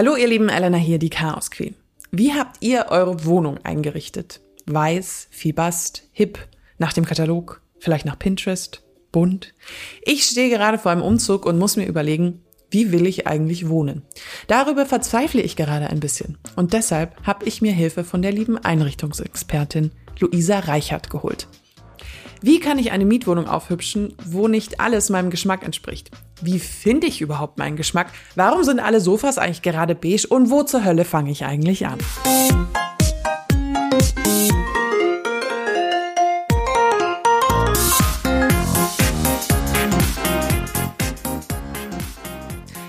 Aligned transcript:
Hallo 0.00 0.16
ihr 0.16 0.28
lieben 0.28 0.48
Elena 0.48 0.78
hier, 0.78 0.98
die 0.98 1.10
Chaos 1.10 1.50
Queen. 1.50 1.74
Wie 2.10 2.32
habt 2.32 2.56
ihr 2.60 2.86
eure 2.88 3.26
Wohnung 3.26 3.58
eingerichtet? 3.64 4.40
Weiß, 4.64 5.28
Fibast, 5.30 6.04
hip, 6.12 6.38
nach 6.78 6.94
dem 6.94 7.04
Katalog, 7.04 7.60
vielleicht 7.78 8.06
nach 8.06 8.18
Pinterest, 8.18 8.82
bunt? 9.12 9.52
Ich 10.00 10.24
stehe 10.24 10.48
gerade 10.48 10.78
vor 10.78 10.90
einem 10.90 11.02
Umzug 11.02 11.44
und 11.44 11.58
muss 11.58 11.76
mir 11.76 11.84
überlegen, 11.84 12.40
wie 12.70 12.92
will 12.92 13.06
ich 13.06 13.26
eigentlich 13.26 13.68
wohnen? 13.68 14.00
Darüber 14.46 14.86
verzweifle 14.86 15.42
ich 15.42 15.54
gerade 15.54 15.90
ein 15.90 16.00
bisschen. 16.00 16.38
Und 16.56 16.72
deshalb 16.72 17.14
habe 17.26 17.44
ich 17.44 17.60
mir 17.60 17.72
Hilfe 17.72 18.02
von 18.02 18.22
der 18.22 18.32
lieben 18.32 18.56
Einrichtungsexpertin 18.56 19.90
Luisa 20.18 20.60
Reichert 20.60 21.10
geholt. 21.10 21.46
Wie 22.42 22.58
kann 22.58 22.78
ich 22.78 22.90
eine 22.90 23.04
Mietwohnung 23.04 23.46
aufhübschen, 23.46 24.14
wo 24.24 24.48
nicht 24.48 24.80
alles 24.80 25.10
meinem 25.10 25.28
Geschmack 25.28 25.62
entspricht? 25.62 26.10
Wie 26.40 26.58
finde 26.58 27.06
ich 27.06 27.20
überhaupt 27.20 27.58
meinen 27.58 27.76
Geschmack? 27.76 28.12
Warum 28.34 28.64
sind 28.64 28.80
alle 28.80 29.02
Sofas 29.02 29.36
eigentlich 29.36 29.60
gerade 29.60 29.94
beige? 29.94 30.26
Und 30.26 30.48
wo 30.48 30.62
zur 30.62 30.82
Hölle 30.82 31.04
fange 31.04 31.30
ich 31.30 31.44
eigentlich 31.44 31.86
an? 31.86 31.98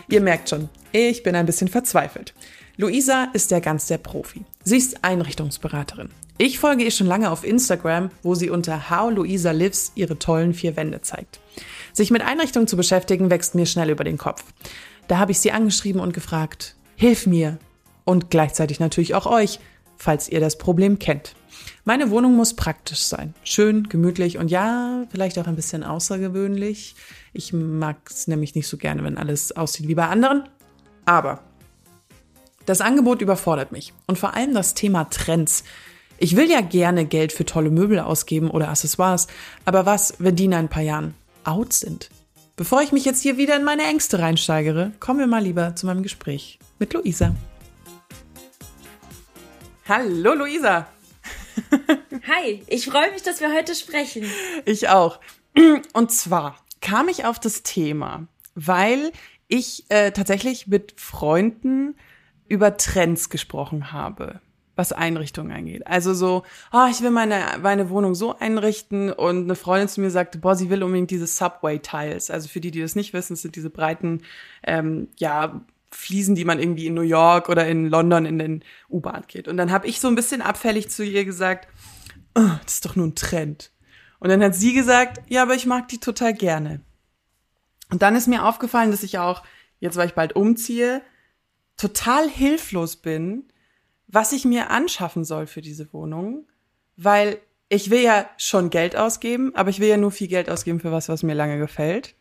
Ihr 0.08 0.22
merkt 0.22 0.50
schon, 0.50 0.70
ich 0.94 1.24
bin 1.24 1.36
ein 1.36 1.46
bisschen 1.46 1.68
verzweifelt. 1.68 2.34
Luisa 2.78 3.28
ist 3.34 3.52
der 3.52 3.60
ganz 3.60 3.88
der 3.88 3.98
Profi. 3.98 4.46
Sie 4.64 4.78
ist 4.78 5.04
Einrichtungsberaterin. 5.04 6.10
Ich 6.38 6.60
folge 6.60 6.84
ihr 6.84 6.92
schon 6.92 7.08
lange 7.08 7.32
auf 7.32 7.44
Instagram, 7.44 8.10
wo 8.24 8.36
sie 8.36 8.50
unter 8.50 8.90
How 8.90 9.12
Luisa 9.12 9.52
Lives 9.52 9.92
ihre 9.96 10.18
tollen 10.18 10.54
vier 10.54 10.76
Wände 10.76 11.02
zeigt. 11.02 11.40
Sich 11.94 12.12
mit 12.12 12.22
Einrichtungen 12.22 12.68
zu 12.68 12.78
beschäftigen, 12.78 13.30
wächst 13.30 13.56
mir 13.56 13.66
schnell 13.66 13.90
über 13.90 14.04
den 14.04 14.18
Kopf. 14.18 14.44
Da 15.08 15.18
habe 15.18 15.32
ich 15.32 15.40
sie 15.40 15.52
angeschrieben 15.52 16.02
und 16.02 16.14
gefragt, 16.14 16.76
hilf 16.96 17.28
mir. 17.28 17.58
Und 18.06 18.30
gleichzeitig 18.30 18.80
natürlich 18.80 19.14
auch 19.14 19.26
euch, 19.26 19.60
falls 19.98 20.30
ihr 20.30 20.40
das 20.40 20.58
Problem 20.58 21.00
kennt. 21.00 21.36
Meine 21.84 22.10
Wohnung 22.10 22.36
muss 22.36 22.56
praktisch 22.56 23.02
sein. 23.02 23.34
Schön, 23.44 23.90
gemütlich 23.90 24.38
und 24.38 24.50
ja, 24.50 25.06
vielleicht 25.10 25.38
auch 25.38 25.48
ein 25.48 25.56
bisschen 25.56 25.84
außergewöhnlich. 25.84 26.96
Ich 27.34 27.54
mag 27.54 27.98
es 28.10 28.28
nämlich 28.28 28.56
nicht 28.56 28.68
so 28.68 28.78
gerne, 28.78 29.04
wenn 29.04 29.18
alles 29.18 29.56
aussieht 29.56 29.88
wie 29.88 29.96
bei 29.96 30.08
anderen. 30.08 30.44
Aber 31.06 31.44
das 32.66 32.82
Angebot 32.82 33.22
überfordert 33.22 33.72
mich. 33.72 33.94
Und 34.08 34.20
vor 34.20 34.36
allem 34.36 34.54
das 34.54 34.74
Thema 34.74 35.06
Trends. 35.06 35.64
Ich 36.18 36.36
will 36.36 36.50
ja 36.50 36.62
gerne 36.62 37.06
Geld 37.06 37.34
für 37.34 37.46
tolle 37.46 37.72
Möbel 37.72 38.00
ausgeben 38.00 38.52
oder 38.52 38.70
Accessoires, 38.70 39.28
aber 39.66 39.86
was, 39.86 40.16
wenn 40.20 40.36
die 40.36 40.46
in 40.46 40.54
ein 40.54 40.70
paar 40.70 40.84
Jahren 40.84 41.16
out 41.44 41.74
sind? 41.74 42.10
Bevor 42.56 42.82
ich 42.84 42.92
mich 42.92 43.06
jetzt 43.06 43.24
hier 43.24 43.38
wieder 43.38 43.56
in 43.56 43.64
meine 43.64 43.84
Ängste 43.84 44.20
reinsteigere, 44.20 44.92
kommen 45.00 45.20
wir 45.20 45.26
mal 45.26 45.42
lieber 45.42 45.76
zu 45.76 45.88
meinem 45.88 46.04
Gespräch 46.04 46.60
mit 46.78 46.94
Luisa. 46.94 47.34
Hallo 49.88 50.36
Luisa. 50.36 50.88
Hi, 52.28 52.64
ich 52.68 52.86
freue 52.86 53.12
mich, 53.12 53.24
dass 53.24 53.42
wir 53.42 53.52
heute 53.52 53.74
sprechen. 53.74 54.26
Ich 54.66 54.90
auch. 54.90 55.20
Und 55.94 56.12
zwar 56.12 56.56
kam 56.82 57.10
ich 57.10 57.26
auf 57.26 57.40
das 57.40 57.64
Thema, 57.64 58.28
weil 58.54 59.12
ich 59.48 59.86
äh, 59.90 60.12
tatsächlich 60.12 60.68
mit 60.68 60.94
Freunden 60.98 61.96
über 62.52 62.78
Trends 62.78 63.30
gesprochen 63.30 63.92
habe 63.92 64.42
was 64.76 64.94
Einrichtungen 64.94 65.52
angeht. 65.52 65.86
Also 65.86 66.14
so, 66.14 66.44
ah, 66.72 66.86
oh, 66.86 66.92
ich 66.92 67.02
will 67.02 67.12
meine, 67.12 67.44
meine 67.62 67.90
Wohnung 67.90 68.16
so 68.16 68.38
einrichten 68.38 69.12
und 69.12 69.44
eine 69.44 69.56
Freundin 69.56 69.88
zu 69.88 70.02
mir 70.02 70.12
sagte, 70.12 70.38
boah, 70.38 70.56
sie 70.56 70.70
will 70.70 70.82
unbedingt 70.84 71.12
diese 71.12 71.28
Subway-Tiles. 71.28 72.32
Also 72.32 72.48
für 72.48 72.62
die, 72.62 72.72
die 72.72 72.82
das 72.82 72.96
nicht 72.96 73.14
wissen, 73.14 73.34
das 73.34 73.42
sind 73.42 73.56
diese 73.56 73.70
breiten, 73.70 74.24
ähm, 74.64 75.10
ja, 75.20 75.62
Fliesen, 75.94 76.36
die 76.36 76.46
man 76.46 76.58
irgendwie 76.58 76.88
in 76.88 76.94
New 76.94 77.02
York 77.02 77.50
oder 77.50 77.68
in 77.68 77.90
London 77.90 78.26
in 78.26 78.40
den 78.40 78.64
U-Bahn 78.90 79.26
geht. 79.28 79.50
Und 79.50 79.58
dann 79.58 79.72
habe 79.72 79.88
ich 79.88 80.00
so 80.00 80.08
ein 80.08 80.16
bisschen 80.16 80.42
abfällig 80.42 80.90
zu 80.90 81.04
ihr 81.04 81.26
gesagt, 81.26 81.68
oh, 82.34 82.50
das 82.64 82.76
ist 82.76 82.86
doch 82.86 82.96
nur 82.96 83.08
ein 83.08 83.16
Trend. 83.16 83.72
Und 84.20 84.30
dann 84.30 84.42
hat 84.42 84.56
sie 84.56 84.74
gesagt, 84.74 85.22
ja, 85.28 85.44
aber 85.44 85.54
ich 85.54 85.66
mag 85.66 85.90
die 85.90 86.00
total 86.00 86.34
gerne. 86.34 86.80
Und 87.92 88.02
dann 88.02 88.16
ist 88.16 88.30
mir 88.30 88.46
aufgefallen, 88.46 88.90
dass 88.90 89.04
ich 89.04 89.20
auch, 89.20 89.44
jetzt 89.82 89.98
weil 89.98 90.08
ich 90.08 90.14
bald 90.14 90.34
umziehe, 90.34 91.02
total 91.82 92.30
hilflos 92.30 92.96
bin, 92.96 93.46
was 94.08 94.34
ich 94.34 94.46
mir 94.46 94.70
anschaffen 94.70 95.26
soll 95.26 95.48
für 95.48 95.62
diese 95.62 95.92
Wohnung, 95.94 96.48
weil 96.96 97.40
ich 97.70 97.90
will 97.90 98.02
ja 98.02 98.30
schon 98.38 98.70
Geld 98.70 98.96
ausgeben, 98.96 99.56
aber 99.56 99.72
ich 99.72 99.80
will 99.80 99.88
ja 99.88 99.98
nur 99.98 100.12
viel 100.12 100.28
Geld 100.28 100.48
ausgeben 100.48 100.80
für 100.80 100.92
was, 100.92 101.10
was 101.10 101.24
mir 101.24 101.34
lange 101.34 101.58
gefällt. 101.58 102.14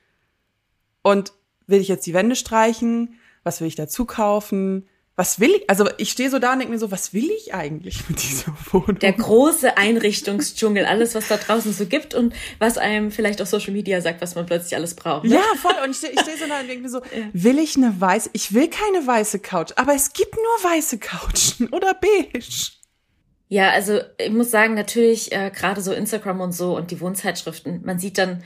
Und 1.02 1.34
will 1.66 1.80
ich 1.80 1.88
jetzt 1.88 2.06
die 2.06 2.14
Wände 2.14 2.36
streichen? 2.36 3.16
Was 3.42 3.60
will 3.60 3.68
ich 3.68 3.74
dazu 3.74 4.06
kaufen? 4.06 4.88
Was 5.20 5.38
will 5.38 5.50
ich? 5.50 5.68
Also 5.68 5.86
ich 5.98 6.10
stehe 6.10 6.30
so 6.30 6.38
da 6.38 6.54
und 6.54 6.60
denke 6.60 6.72
mir 6.72 6.78
so, 6.78 6.90
was 6.90 7.12
will 7.12 7.30
ich 7.30 7.52
eigentlich 7.52 8.08
mit 8.08 8.22
dieser 8.22 8.54
Wohnung? 8.72 8.98
Der 9.00 9.12
große 9.12 9.76
Einrichtungsdschungel, 9.76 10.86
alles, 10.86 11.14
was 11.14 11.28
da 11.28 11.36
draußen 11.36 11.74
so 11.74 11.84
gibt 11.84 12.14
und 12.14 12.32
was 12.58 12.78
einem 12.78 13.10
vielleicht 13.10 13.42
auf 13.42 13.48
Social 13.48 13.74
Media 13.74 14.00
sagt, 14.00 14.22
was 14.22 14.34
man 14.34 14.46
plötzlich 14.46 14.74
alles 14.76 14.94
braucht. 14.94 15.24
Ne? 15.24 15.34
Ja, 15.34 15.42
voll. 15.60 15.74
Und 15.84 15.90
ich 15.90 15.98
stehe 15.98 16.14
steh 16.14 16.38
so 16.38 16.48
da 16.48 16.60
und 16.60 16.68
denke 16.68 16.84
mir 16.84 16.88
so, 16.88 17.02
will 17.34 17.58
ich 17.58 17.76
eine 17.76 18.00
weiße? 18.00 18.30
Ich 18.32 18.54
will 18.54 18.68
keine 18.68 19.06
weiße 19.06 19.40
Couch, 19.40 19.72
aber 19.76 19.94
es 19.94 20.14
gibt 20.14 20.36
nur 20.36 20.70
weiße 20.72 20.98
Couchen 20.98 21.68
oder 21.72 21.92
beige. 21.92 22.42
Ja, 23.48 23.72
also 23.72 24.00
ich 24.16 24.30
muss 24.30 24.50
sagen, 24.50 24.72
natürlich 24.72 25.32
äh, 25.32 25.50
gerade 25.54 25.82
so 25.82 25.92
Instagram 25.92 26.40
und 26.40 26.52
so 26.52 26.74
und 26.78 26.90
die 26.92 27.00
Wohnzeitschriften, 27.02 27.82
man 27.84 27.98
sieht 27.98 28.16
dann 28.16 28.42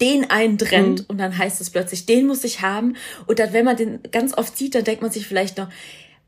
den 0.00 0.30
einen 0.30 0.58
Trend 0.58 1.00
mhm. 1.00 1.06
und 1.08 1.18
dann 1.18 1.36
heißt 1.36 1.60
es 1.60 1.70
plötzlich, 1.70 2.06
den 2.06 2.26
muss 2.26 2.44
ich 2.44 2.62
haben. 2.62 2.96
Und 3.26 3.38
dann, 3.38 3.52
wenn 3.52 3.64
man 3.64 3.76
den 3.76 4.00
ganz 4.10 4.36
oft 4.36 4.56
sieht, 4.56 4.74
dann 4.74 4.84
denkt 4.84 5.02
man 5.02 5.10
sich 5.10 5.26
vielleicht 5.26 5.58
noch, 5.58 5.68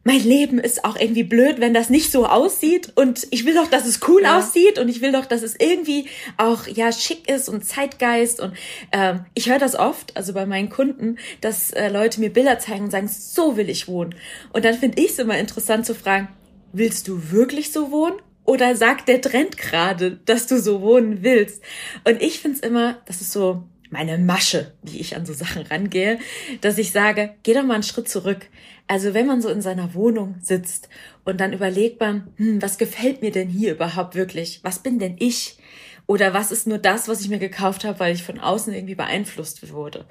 mein 0.05 0.21
Leben 0.21 0.59
ist 0.59 0.85
auch 0.85 0.97
irgendwie 0.97 1.23
blöd, 1.23 1.61
wenn 1.61 1.75
das 1.75 1.89
nicht 1.89 2.11
so 2.11 2.27
aussieht. 2.27 2.93
Und 2.97 3.27
ich 3.31 3.47
will 3.47 3.55
doch, 3.55 3.69
dass 3.69 3.87
es 3.87 4.01
cool 4.09 4.23
ja. 4.23 4.39
aussieht. 4.39 4.79
Und 4.79 4.89
ich 4.89 5.01
will 5.01 5.13
doch, 5.13 5.27
dass 5.27 5.43
es 5.43 5.55
irgendwie 5.59 6.07
auch 6.37 6.67
ja 6.67 6.91
schick 6.91 7.29
ist 7.29 7.49
und 7.49 7.65
Zeitgeist. 7.65 8.41
Und 8.41 8.55
ähm, 8.91 9.25
ich 9.35 9.49
höre 9.49 9.59
das 9.59 9.77
oft, 9.77 10.17
also 10.17 10.33
bei 10.33 10.45
meinen 10.45 10.71
Kunden, 10.71 11.19
dass 11.41 11.71
äh, 11.71 11.89
Leute 11.89 12.21
mir 12.21 12.33
Bilder 12.33 12.59
zeigen 12.59 12.85
und 12.85 12.91
sagen, 12.91 13.09
so 13.09 13.57
will 13.57 13.71
ich 13.71 13.87
wohnen. 13.87 14.15
Und 14.53 14.65
dann 14.65 14.75
finde 14.75 15.01
ich 15.01 15.11
es 15.11 15.19
immer 15.19 15.39
interessant 15.39 15.87
zu 15.87 15.95
fragen, 15.95 16.29
willst 16.73 17.07
du 17.07 17.31
wirklich 17.31 17.71
so 17.71 17.93
wohnen? 17.93 18.17
Oder 18.45 18.75
sagt 18.75 19.07
der 19.07 19.21
Trend 19.21 19.57
gerade, 19.57 20.19
dass 20.25 20.49
du 20.49 20.61
so 20.61 20.81
wohnen 20.81 21.23
willst? 21.23 21.63
Und 22.03 22.21
ich 22.21 22.41
finde 22.41 22.59
es 22.59 22.67
immer, 22.67 22.99
das 23.07 23.21
ist 23.21 23.31
so 23.31 23.63
meine 23.93 24.19
Masche, 24.19 24.73
wie 24.83 24.99
ich 24.99 25.15
an 25.17 25.27
so 25.27 25.35
Sachen 25.35 25.63
rangehe, 25.67 26.19
dass 26.63 26.79
ich 26.79 26.93
sage, 26.93 27.35
geh 27.43 27.53
doch 27.53 27.63
mal 27.63 27.75
einen 27.75 27.83
Schritt 27.83 28.09
zurück. 28.09 28.49
Also 28.89 29.15
wenn 29.15 29.27
man 29.27 29.43
so 29.43 29.49
in 29.49 29.61
seiner 29.61 29.95
Wohnung 29.95 30.37
sitzt 30.41 30.89
und 31.25 31.41
dann 31.41 31.53
überlegt 31.53 32.01
man, 32.01 32.33
hm, 32.37 32.61
was 32.61 32.79
gefällt 32.79 33.23
mir 33.23 33.31
denn 33.31 33.49
hier 33.49 33.73
überhaupt 33.73 34.15
wirklich? 34.15 34.61
Was 34.63 34.81
bin 34.81 34.99
denn 34.99 35.17
ich? 35.19 35.59
Oder 36.07 36.35
was 36.35 36.51
ist 36.51 36.67
nur 36.67 36.79
das, 36.79 37.07
was 37.07 37.21
ich 37.21 37.29
mir 37.29 37.39
gekauft 37.39 37.85
habe, 37.85 38.01
weil 38.01 38.15
ich 38.15 38.25
von 38.25 38.41
außen 38.41 38.73
irgendwie 38.73 38.97
beeinflusst 38.97 39.71
wurde? 39.71 40.07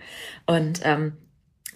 Und 0.46 0.82
ähm, 0.84 1.14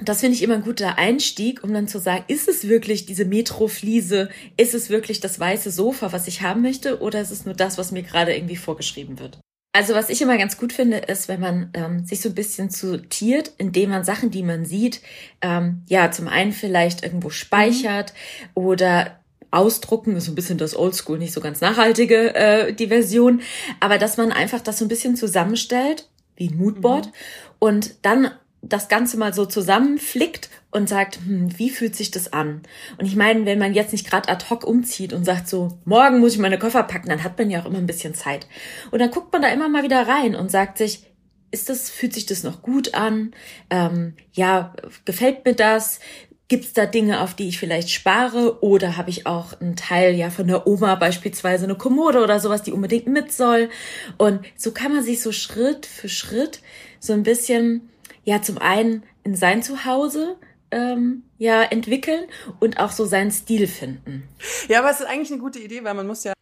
das 0.04 0.20
finde 0.20 0.36
ich 0.36 0.44
immer 0.44 0.56
ein 0.56 0.64
guter 0.64 0.98
Einstieg, 0.98 1.64
um 1.64 1.74
dann 1.74 1.88
zu 1.88 2.00
sagen, 2.00 2.26
ist 2.28 2.48
es 2.48 2.68
wirklich 2.68 3.06
diese 3.06 3.26
Metrofliese? 3.26 4.30
Ist 4.58 4.74
es 4.74 4.90
wirklich 4.90 5.22
das 5.22 5.40
weiße 5.40 5.72
Sofa, 5.72 6.12
was 6.12 6.28
ich 6.28 6.42
haben 6.42 6.62
möchte? 6.62 7.02
Oder 7.02 7.22
ist 7.22 7.32
es 7.32 7.46
nur 7.46 7.56
das, 7.56 7.78
was 7.78 7.92
mir 7.92 8.04
gerade 8.04 8.36
irgendwie 8.36 8.58
vorgeschrieben 8.58 9.20
wird? 9.20 9.40
Also 9.76 9.94
was 9.94 10.10
ich 10.10 10.22
immer 10.22 10.38
ganz 10.38 10.58
gut 10.58 10.72
finde, 10.72 11.00
ist, 11.00 11.28
wenn 11.28 11.42
man 11.42 11.70
ähm, 11.74 12.06
sich 12.06 12.22
so 12.22 12.30
ein 12.30 12.36
bisschen 12.36 12.70
sortiert, 12.70 13.52
indem 13.58 13.90
man 13.90 14.06
Sachen, 14.06 14.32
die 14.32 14.42
man 14.42 14.64
sieht, 14.64 15.02
ähm, 15.42 15.84
ja, 15.90 16.12
zum 16.12 16.30
einen 16.30 16.54
vielleicht 16.54 17.04
irgendwo 17.04 17.30
speichert 17.30 18.14
mhm. 18.14 18.64
oder 18.64 19.20
ausdrucken, 19.52 20.16
ist 20.16 20.28
so 20.28 20.32
ein 20.32 20.36
bisschen 20.36 20.58
das 20.58 20.78
Oldschool, 20.78 21.18
nicht 21.18 21.34
so 21.34 21.42
ganz 21.42 21.60
nachhaltige 21.60 22.34
äh, 22.36 22.72
die 22.72 22.88
Version, 22.88 23.42
aber 23.82 23.98
dass 23.98 24.16
man 24.16 24.32
einfach 24.32 24.62
das 24.62 24.78
so 24.78 24.86
ein 24.86 24.88
bisschen 24.88 25.18
zusammenstellt, 25.18 26.08
wie 26.38 26.48
ein 26.48 26.56
Moodboard, 26.56 27.08
mhm. 27.08 27.12
und 27.60 27.96
dann 28.02 28.32
das 28.68 28.88
Ganze 28.88 29.18
mal 29.18 29.34
so 29.34 29.46
zusammenflickt 29.46 30.50
und 30.72 30.90
sagt, 30.90 31.20
hm, 31.26 31.58
wie 31.58 31.70
fühlt 31.70 31.96
sich 31.96 32.12
das 32.12 32.34
an? 32.34 32.62
Und 32.98 33.06
ich 33.06 33.16
meine, 33.16 33.46
wenn 33.46 33.60
man 33.60 33.74
jetzt 33.74 33.92
nicht 33.92 34.10
gerade 34.10 34.28
ad 34.30 34.46
hoc 34.50 34.66
umzieht 34.66 35.14
und 35.14 35.24
sagt 35.24 35.48
so, 35.48 35.78
morgen 35.86 36.20
muss 36.20 36.34
ich 36.34 36.40
meine 36.40 36.60
Koffer 36.60 36.84
packen, 36.84 37.10
dann 37.10 37.24
hat 37.24 37.38
man 37.38 37.50
ja 37.50 37.62
auch 37.62 37.66
immer 37.66 37.78
ein 37.78 37.86
bisschen 37.86 38.16
Zeit. 38.16 38.48
Und 38.92 39.00
dann 39.00 39.12
guckt 39.12 39.32
man 39.32 39.42
da 39.42 39.50
immer 39.50 39.70
mal 39.70 39.84
wieder 39.84 40.08
rein 40.08 40.36
und 40.36 40.52
sagt 40.52 40.78
sich, 40.78 41.06
ist 41.52 41.70
das, 41.70 41.90
fühlt 41.90 42.14
sich 42.14 42.26
das 42.26 42.44
noch 42.44 42.62
gut 42.62 42.96
an? 42.96 43.32
Ähm, 43.70 44.16
ja, 44.34 44.74
gefällt 45.06 45.46
mir 45.46 45.54
das? 45.54 46.00
Gibt's 46.48 46.74
da 46.74 46.86
Dinge, 46.86 47.22
auf 47.22 47.34
die 47.34 47.48
ich 47.48 47.58
vielleicht 47.58 47.90
spare? 47.90 48.62
Oder 48.62 48.98
habe 48.98 49.10
ich 49.10 49.26
auch 49.26 49.60
einen 49.62 49.76
Teil 49.76 50.16
ja 50.16 50.30
von 50.30 50.48
der 50.48 50.68
Oma 50.68 50.96
beispielsweise 50.96 51.64
eine 51.64 51.76
Kommode 51.76 52.22
oder 52.22 52.40
sowas, 52.40 52.64
die 52.64 52.74
unbedingt 52.74 53.08
mit 53.08 53.32
soll? 53.32 53.70
Und 54.18 54.42
so 54.58 54.72
kann 54.72 54.94
man 54.94 55.04
sich 55.04 55.22
so 55.22 55.32
Schritt 55.32 55.86
für 55.86 56.10
Schritt 56.10 56.60
so 57.00 57.14
ein 57.14 57.24
bisschen, 57.24 57.90
ja, 58.26 58.42
zum 58.42 58.58
einen 58.58 59.04
in 59.24 59.36
sein 59.36 59.64
Zuhause 59.64 60.36
ähm, 60.72 61.24
ja 61.38 61.64
entwickeln 61.64 62.26
und 62.60 62.80
auch 62.80 62.92
so 62.92 63.06
seinen 63.06 63.32
Stil 63.32 63.68
finden. 63.68 64.24
Ja, 64.68 64.80
aber 64.80 64.92
es 64.92 65.00
ist 65.00 65.08
eigentlich 65.08 65.32
eine 65.32 65.40
gute 65.40 65.60
Idee, 65.60 65.84
weil 65.84 65.94
man 65.94 66.08
muss 66.08 66.24
ja, 66.24 66.34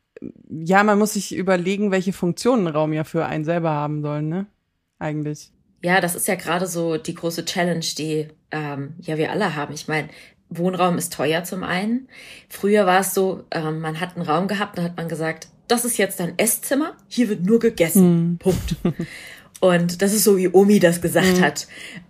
ja, 0.50 0.84
man 0.84 0.98
muss 0.98 1.14
sich 1.14 1.36
überlegen, 1.36 1.92
welche 1.92 2.14
Funktionen 2.14 2.68
Raum 2.68 2.94
ja 2.94 3.04
für 3.04 3.26
einen 3.26 3.46
selber 3.46 3.72
haben 3.72 4.02
soll, 4.02 4.22
ne? 4.22 4.48
Eigentlich. 4.98 5.52
Ja, 5.84 6.00
das 6.00 6.16
ist 6.16 6.28
ja 6.30 6.36
gerade 6.36 6.66
so 6.66 6.98
die 6.98 7.14
große 7.14 7.44
Challenge, 7.44 7.86
die 7.98 8.30
ähm, 8.52 8.94
ja 9.02 9.18
wir 9.18 9.32
alle 9.32 9.56
haben. 9.56 9.74
Ich 9.74 9.90
meine, 9.90 10.08
Wohnraum 10.50 10.98
ist 10.98 11.14
teuer 11.14 11.44
zum 11.44 11.64
einen. 11.64 12.08
Früher 12.48 12.86
war 12.86 13.02
es 13.02 13.14
so, 13.14 13.44
ähm, 13.52 13.82
man 13.82 14.00
hat 14.00 14.16
einen 14.16 14.26
Raum 14.26 14.48
gehabt, 14.48 14.78
dann 14.78 14.86
hat 14.86 14.98
man 14.98 15.10
gesagt, 15.10 15.50
das 15.68 15.86
ist 15.86 15.98
jetzt 15.98 16.20
dein 16.20 16.38
Esszimmer, 16.38 16.96
hier 17.08 17.30
wird 17.30 17.46
nur 17.46 17.60
gegessen. 17.60 18.32
Mhm. 18.32 18.38
Punkt. 18.38 18.76
Und 19.64 20.02
das 20.02 20.12
ist 20.12 20.26
so, 20.26 20.36
wie 20.36 20.50
Omi 20.50 20.82
das 20.82 21.00
gesagt 21.00 21.38
mhm. 21.38 21.42
hat. 21.42 21.68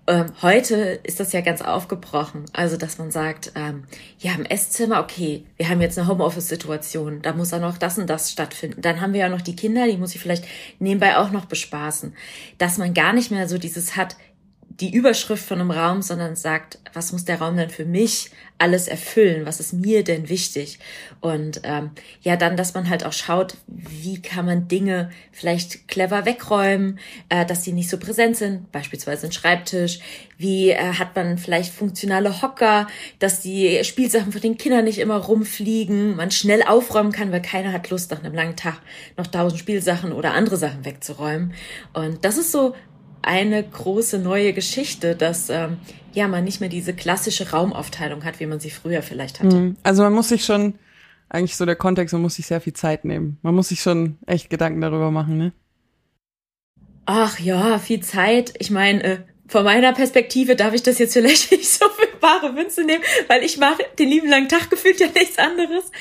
Ähm, 0.07 0.25
heute 0.41 0.75
ist 1.03 1.19
das 1.19 1.33
ja 1.33 1.41
ganz 1.41 1.61
aufgebrochen. 1.61 2.45
Also, 2.51 2.77
dass 2.77 2.97
man 2.97 3.11
sagt, 3.11 3.51
ähm, 3.53 3.83
ja, 4.17 4.33
im 4.33 4.43
Esszimmer, 4.43 4.99
okay, 4.99 5.45
wir 5.57 5.69
haben 5.69 5.79
jetzt 5.79 5.99
eine 5.99 6.07
Homeoffice-Situation, 6.07 7.21
da 7.21 7.33
muss 7.33 7.53
auch 7.53 7.59
noch 7.59 7.77
das 7.77 7.99
und 7.99 8.09
das 8.09 8.31
stattfinden. 8.31 8.81
Dann 8.81 9.01
haben 9.01 9.13
wir 9.13 9.19
ja 9.19 9.29
noch 9.29 9.41
die 9.41 9.55
Kinder, 9.55 9.85
die 9.85 9.97
muss 9.97 10.15
ich 10.15 10.19
vielleicht 10.19 10.45
nebenbei 10.79 11.15
auch 11.15 11.29
noch 11.29 11.45
bespaßen. 11.45 12.15
Dass 12.57 12.79
man 12.79 12.95
gar 12.95 13.13
nicht 13.13 13.29
mehr 13.29 13.47
so 13.47 13.59
dieses 13.59 13.95
hat, 13.95 14.15
die 14.67 14.91
Überschrift 14.91 15.45
von 15.45 15.61
einem 15.61 15.69
Raum, 15.69 16.01
sondern 16.01 16.35
sagt, 16.35 16.79
was 16.93 17.11
muss 17.11 17.25
der 17.25 17.37
Raum 17.37 17.55
denn 17.55 17.69
für 17.69 17.85
mich 17.85 18.31
alles 18.63 18.87
erfüllen? 18.87 19.45
Was 19.45 19.59
ist 19.59 19.73
mir 19.73 20.05
denn 20.05 20.29
wichtig? 20.29 20.79
Und 21.19 21.59
ähm, 21.65 21.91
ja, 22.21 22.37
dann, 22.37 22.55
dass 22.55 22.73
man 22.73 22.89
halt 22.89 23.05
auch 23.05 23.11
schaut, 23.11 23.57
wie 23.67 24.21
kann 24.21 24.45
man 24.45 24.69
Dinge 24.69 25.11
vielleicht 25.33 25.89
clever 25.89 26.25
wegräumen, 26.25 26.97
äh, 27.27 27.45
dass 27.45 27.63
die 27.63 27.73
nicht 27.73 27.89
so 27.89 27.97
präsent 27.97 28.37
sind, 28.37 28.71
beispielsweise 28.71 29.27
ein 29.27 29.33
Schreibtisch. 29.33 29.99
Wie 30.37 30.69
äh, 30.69 30.93
hat 30.93 31.13
man 31.13 31.37
vielleicht 31.37 31.73
funktionale 31.73 32.41
Hocker, 32.41 32.87
dass 33.19 33.41
die 33.41 33.83
Spielsachen 33.83 34.31
von 34.31 34.39
den 34.41 34.57
Kindern 34.57 34.85
nicht 34.85 34.99
immer 34.99 35.17
rumfliegen, 35.17 36.15
man 36.15 36.31
schnell 36.31 36.63
aufräumen 36.63 37.11
kann, 37.11 37.33
weil 37.33 37.41
keiner 37.41 37.73
hat 37.73 37.89
Lust, 37.89 38.11
nach 38.11 38.23
einem 38.23 38.33
langen 38.33 38.55
Tag 38.55 38.79
noch 39.17 39.27
tausend 39.27 39.59
Spielsachen 39.59 40.13
oder 40.13 40.33
andere 40.33 40.55
Sachen 40.55 40.85
wegzuräumen. 40.85 41.53
Und 41.91 42.23
das 42.23 42.37
ist 42.37 42.53
so 42.53 42.75
eine 43.21 43.61
große 43.61 44.19
neue 44.19 44.53
Geschichte, 44.53 45.15
dass 45.15 45.49
ähm, 45.49 45.79
ja 46.13 46.27
man 46.27 46.43
nicht 46.43 46.59
mehr 46.59 46.69
diese 46.69 46.93
klassische 46.93 47.51
Raumaufteilung 47.51 48.23
hat, 48.23 48.39
wie 48.39 48.45
man 48.45 48.59
sie 48.59 48.69
früher 48.69 49.01
vielleicht 49.01 49.39
hatte. 49.39 49.55
Mhm. 49.55 49.77
Also 49.83 50.03
man 50.03 50.13
muss 50.13 50.29
sich 50.29 50.45
schon 50.45 50.75
eigentlich 51.29 51.55
so 51.55 51.65
der 51.65 51.75
Kontext, 51.75 52.13
man 52.13 52.21
muss 52.21 52.35
sich 52.35 52.45
sehr 52.45 52.61
viel 52.61 52.73
Zeit 52.73 53.05
nehmen. 53.05 53.37
Man 53.41 53.55
muss 53.55 53.69
sich 53.69 53.81
schon 53.81 54.17
echt 54.25 54.49
Gedanken 54.49 54.81
darüber 54.81 55.11
machen, 55.11 55.37
ne? 55.37 55.51
Ach 57.05 57.39
ja, 57.39 57.79
viel 57.79 58.01
Zeit. 58.01 58.53
Ich 58.59 58.71
meine, 58.71 59.03
äh, 59.03 59.17
von 59.47 59.65
meiner 59.65 59.93
Perspektive 59.93 60.55
darf 60.55 60.73
ich 60.73 60.83
das 60.83 60.99
jetzt 60.99 61.13
vielleicht 61.13 61.51
nicht 61.51 61.69
so 61.69 61.85
für 61.89 62.17
bare 62.19 62.53
Münze 62.53 62.83
nehmen, 62.83 63.03
weil 63.27 63.43
ich 63.43 63.57
mache 63.57 63.83
den 63.99 64.09
lieben 64.09 64.29
langen 64.29 64.47
Tag 64.47 64.69
gefühlt 64.69 64.99
ja 64.99 65.07
nichts 65.07 65.37
anderes. 65.37 65.91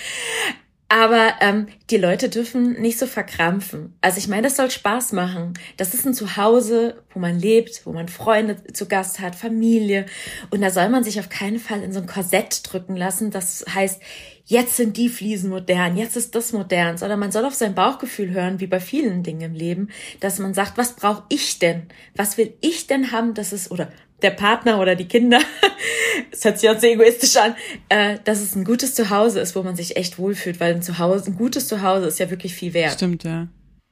Aber 0.93 1.37
ähm, 1.41 1.69
die 1.89 1.97
Leute 1.97 2.29
dürfen 2.29 2.79
nicht 2.79 2.99
so 2.99 3.07
verkrampfen. 3.07 3.95
Also 4.03 4.19
ich 4.19 4.29
meine, 4.29 4.43
das 4.43 4.57
soll 4.57 4.71
Spaß 4.71 5.13
machen. 5.13 5.55
Das 5.79 5.95
ist 5.95 6.05
ein 6.05 6.13
Zuhause, 6.13 7.03
wo 7.15 7.19
man 7.19 7.39
lebt, 7.39 7.87
wo 7.87 7.95
man 7.95 8.09
Freunde 8.09 8.63
zu 8.75 8.87
Gast 8.87 9.19
hat, 9.19 9.35
Familie. 9.35 10.05
Und 10.51 10.61
da 10.61 10.69
soll 10.69 10.91
man 10.91 11.03
sich 11.03 11.19
auf 11.19 11.31
keinen 11.31 11.59
Fall 11.59 11.83
in 11.83 11.95
so 11.95 12.01
ein 12.01 12.07
Korsett 12.07 12.61
drücken 12.71 12.95
lassen. 12.95 13.31
Das 13.31 13.65
heißt, 13.75 14.03
jetzt 14.45 14.77
sind 14.77 14.99
die 14.99 15.09
Fliesen 15.09 15.49
modern, 15.49 15.97
jetzt 15.97 16.19
ist 16.19 16.35
das 16.35 16.53
modern, 16.53 16.99
sondern 16.99 17.21
man 17.21 17.33
soll 17.33 17.47
auf 17.47 17.55
sein 17.55 17.75
Bauchgefühl 17.75 18.31
hören, 18.33 18.61
wie 18.61 18.67
bei 18.67 18.79
vielen 18.79 19.23
Dingen 19.23 19.41
im 19.41 19.55
Leben, 19.55 19.89
dass 20.21 20.41
man 20.41 20.53
sagt, 20.53 20.77
was 20.77 20.95
brauche 20.97 21.23
ich 21.31 21.59
denn? 21.59 21.85
Was 22.15 22.37
will 22.37 22.53
ich 22.61 22.87
denn 22.87 23.13
haben, 23.13 23.33
dass 23.33 23.53
es, 23.53 23.71
oder 23.71 23.89
der 24.23 24.31
Partner 24.31 24.81
oder 24.81 24.95
die 24.95 25.09
Kinder, 25.09 25.41
es 26.31 26.45
hört 26.45 26.59
sich 26.59 26.71
auch 26.71 26.79
sehr 26.79 26.93
egoistisch 26.93 27.37
an, 27.37 27.55
äh, 27.89 28.19
dass 28.25 28.41
es 28.41 28.55
ein 28.55 28.65
gutes 28.65 28.95
Zuhause 28.95 29.41
ist, 29.41 29.57
wo 29.57 29.63
man 29.63 29.77
sich 29.77 29.97
echt 29.97 30.19
wohlfühlt, 30.19 30.61
weil 30.61 30.75
ein 30.75 30.83
Zuhause, 30.83 31.31
ein 31.31 31.37
gutes 31.37 31.69
Zuhause 31.69 32.07
ist 32.07 32.19
ja 32.19 32.31
wirklich 32.31 32.55
viel 32.55 32.75
wert. 32.75 32.95
Stimmt, 32.95 33.25
ja. 33.25 33.49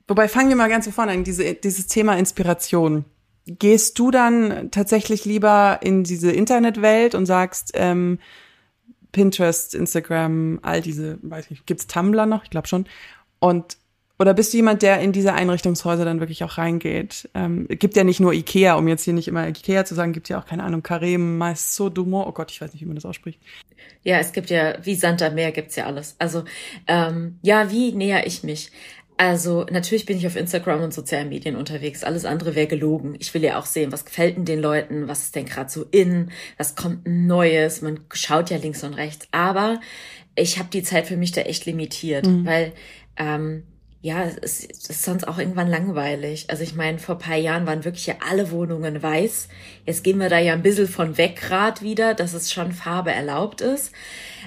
Wobei 0.09 0.29
fangen 0.29 0.49
wir 0.49 0.56
mal 0.56 0.69
ganz 0.69 0.87
so 0.87 0.91
vorne 0.91 1.12
an, 1.12 1.25
diese, 1.25 1.55
dieses 1.55 1.87
Thema 1.87 2.17
Inspiration. 2.19 3.05
Gehst 3.47 3.99
du 3.99 4.11
dann 4.11 4.71
tatsächlich 4.71 5.25
lieber 5.25 5.79
in 5.82 6.05
diese 6.05 6.32
Internetwelt 6.32 7.15
und 7.15 7.27
sagst, 7.27 7.73
ähm, 7.75 8.19
Pinterest, 9.12 9.75
Instagram, 9.75 10.61
all 10.62 10.81
diese, 10.81 11.19
weiß 11.23 11.50
ich, 11.50 11.67
gibt's 11.67 11.87
Tumblr 11.87 12.27
noch? 12.27 12.44
Ich 12.44 12.50
glaube 12.50 12.69
schon. 12.69 12.87
Und 13.38 13.77
oder 14.20 14.34
bist 14.34 14.52
du 14.52 14.58
jemand, 14.58 14.82
der 14.82 15.00
in 15.00 15.12
diese 15.12 15.32
Einrichtungshäuser 15.32 16.05
dann 16.05 16.20
wirklich 16.20 16.44
auch 16.44 16.58
reingeht? 16.58 17.31
Ähm, 17.34 17.67
gibt 17.69 17.96
ja 17.96 18.05
nicht 18.05 18.20
nur 18.20 18.34
Ikea, 18.34 18.75
um 18.75 18.87
jetzt 18.87 19.05
hier 19.05 19.14
nicht 19.14 19.28
immer 19.28 19.49
Ikea 19.49 19.87
zu 19.87 19.94
sagen, 19.94 20.12
gibt 20.12 20.28
ja 20.28 20.38
auch, 20.38 20.44
keine 20.44 20.62
Ahnung, 20.62 20.82
Karem, 20.82 21.38
Maiso, 21.38 21.88
Dumont, 21.88 22.28
oh 22.28 22.32
Gott, 22.32 22.50
ich 22.50 22.61
weiß 22.61 22.75
nicht, 22.75 22.82
wie 22.82 22.87
man 22.87 22.96
das 22.96 23.06
ausspricht. 23.06 23.40
Ja, 24.02 24.19
es 24.19 24.32
gibt 24.32 24.50
ja, 24.50 24.76
wie 24.84 24.94
Sand 24.94 25.22
am 25.22 25.37
Meer 25.37 25.52
gibt's 25.52 25.75
ja 25.76 25.87
alles. 25.87 26.17
Also, 26.19 26.44
ähm, 26.87 27.38
ja, 27.40 27.70
wie 27.72 27.93
näher 27.93 28.26
ich 28.26 28.43
mich? 28.43 28.70
Also 29.17 29.64
natürlich 29.70 30.05
bin 30.05 30.19
ich 30.19 30.26
auf 30.26 30.37
Instagram 30.37 30.82
und 30.82 30.93
sozialen 30.93 31.31
Medien 31.31 31.56
unterwegs. 31.56 32.05
Alles 32.05 32.26
andere 32.26 32.55
wäre 32.55 32.67
gelogen. 32.67 33.17
Ich 33.19 33.32
will 33.32 33.43
ja 33.43 33.58
auch 33.58 33.67
sehen, 33.67 33.90
was 33.90 34.05
gefällt 34.05 34.37
denn 34.37 34.44
den 34.44 34.61
Leuten, 34.61 35.08
was 35.08 35.25
ist 35.25 35.37
denn 35.37 35.46
gerade 35.46 35.70
so 35.70 35.84
in, 35.90 36.31
was 36.58 36.75
kommt 36.75 37.06
Neues. 37.06 37.81
Man 37.81 38.00
schaut 38.12 38.50
ja 38.50 38.58
links 38.58 38.84
und 38.84 38.94
rechts. 38.94 39.28
Aber 39.31 39.81
ich 40.37 40.58
habe 40.58 40.69
die 40.70 40.82
Zeit 40.82 41.06
für 41.06 41.19
mich 41.19 41.32
da 41.32 41.43
echt 41.43 41.67
limitiert, 41.67 42.26
mhm. 42.26 42.46
weil 42.46 42.72
ähm, 43.19 43.64
ja, 44.02 44.25
es 44.25 44.64
ist 44.64 45.02
sonst 45.02 45.29
auch 45.29 45.38
irgendwann 45.38 45.69
langweilig. 45.69 46.47
Also 46.49 46.62
ich 46.62 46.75
meine, 46.75 46.99
vor 46.99 47.19
paar 47.19 47.37
Jahren 47.37 47.67
waren 47.67 47.85
wirklich 47.85 48.06
ja 48.06 48.14
alle 48.26 48.50
Wohnungen 48.50 49.02
weiß. 49.02 49.49
Jetzt 49.85 50.05
gehen 50.05 50.19
wir 50.19 50.31
da 50.31 50.38
ja 50.38 50.55
ein 50.55 50.62
bisschen 50.62 50.88
von 50.88 51.19
weg 51.19 51.37
grad 51.37 51.82
wieder, 51.82 52.14
dass 52.14 52.32
es 52.32 52.50
schon 52.50 52.73
Farbe 52.73 53.12
erlaubt 53.12 53.61
ist. 53.61 53.93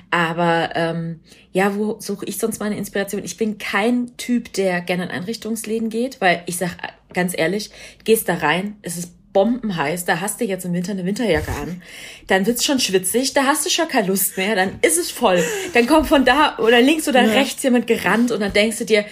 Aber 0.10 0.72
ähm, 0.74 1.20
ja, 1.52 1.76
wo 1.76 1.98
suche 2.00 2.26
ich 2.26 2.40
sonst 2.40 2.60
meine 2.60 2.78
Inspiration? 2.78 3.24
Ich 3.24 3.38
bin 3.38 3.60
kein 3.60 4.18
Typ, 4.18 4.52
der 4.54 4.82
gerne 4.82 5.04
in 5.04 5.10
Einrichtungsläden 5.12 5.90
geht, 5.90 6.20
weil 6.20 6.42
ich 6.48 6.58
sag 6.58 6.72
ganz 7.14 7.38
ehrlich, 7.38 7.70
gehst 8.06 8.28
da 8.30 8.36
rein, 8.36 8.78
es 8.82 8.98
ist 8.98 9.14
bombenheiß, 9.34 10.06
da 10.06 10.20
hast 10.20 10.42
du 10.42 10.46
jetzt 10.46 10.66
im 10.66 10.74
Winter 10.74 10.92
eine 10.92 11.06
Winterjacke 11.06 11.52
an, 11.52 11.82
dann 12.28 12.46
wird's 12.46 12.64
schon 12.64 12.80
schwitzig, 12.80 13.34
da 13.34 13.46
hast 13.46 13.66
du 13.66 13.70
schon 13.70 13.88
keine 13.88 14.08
Lust 14.08 14.38
mehr, 14.38 14.56
dann 14.56 14.80
ist 14.82 14.98
es 14.98 15.12
voll. 15.12 15.44
Dann 15.74 15.88
kommt 15.88 16.08
von 16.08 16.24
da 16.24 16.58
oder 16.60 16.82
links 16.82 17.08
oder 17.08 17.24
ja. 17.24 17.32
rechts 17.32 17.62
jemand 17.64 17.88
gerannt 17.88 18.32
und 18.32 18.40
dann 18.40 18.54
denkst 18.54 18.78
du 18.78 18.86
dir, 18.86 19.06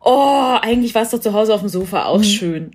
oh, 0.00 0.56
eigentlich 0.60 0.94
war 0.94 1.02
es 1.02 1.10
doch 1.10 1.20
zu 1.20 1.32
Hause 1.32 1.54
auf 1.54 1.60
dem 1.60 1.68
Sofa 1.68 2.04
auch 2.04 2.18
mhm. 2.18 2.24
schön. 2.24 2.70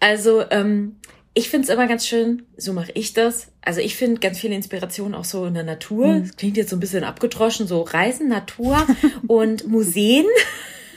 Also 0.00 0.44
ähm, 0.50 0.96
ich 1.34 1.50
finde 1.50 1.64
es 1.66 1.74
immer 1.74 1.86
ganz 1.86 2.06
schön, 2.06 2.44
so 2.56 2.72
mache 2.72 2.92
ich 2.94 3.12
das. 3.12 3.48
Also 3.62 3.80
ich 3.80 3.96
finde 3.96 4.20
ganz 4.20 4.38
viele 4.38 4.54
Inspirationen 4.54 5.14
auch 5.14 5.24
so 5.24 5.44
in 5.44 5.54
der 5.54 5.64
Natur. 5.64 6.06
Mhm. 6.06 6.22
Das 6.22 6.36
klingt 6.36 6.56
jetzt 6.56 6.70
so 6.70 6.76
ein 6.76 6.80
bisschen 6.80 7.04
abgedroschen, 7.04 7.66
so 7.66 7.82
Reisen, 7.82 8.28
Natur 8.28 8.86
und 9.26 9.66
Museen. 9.68 10.24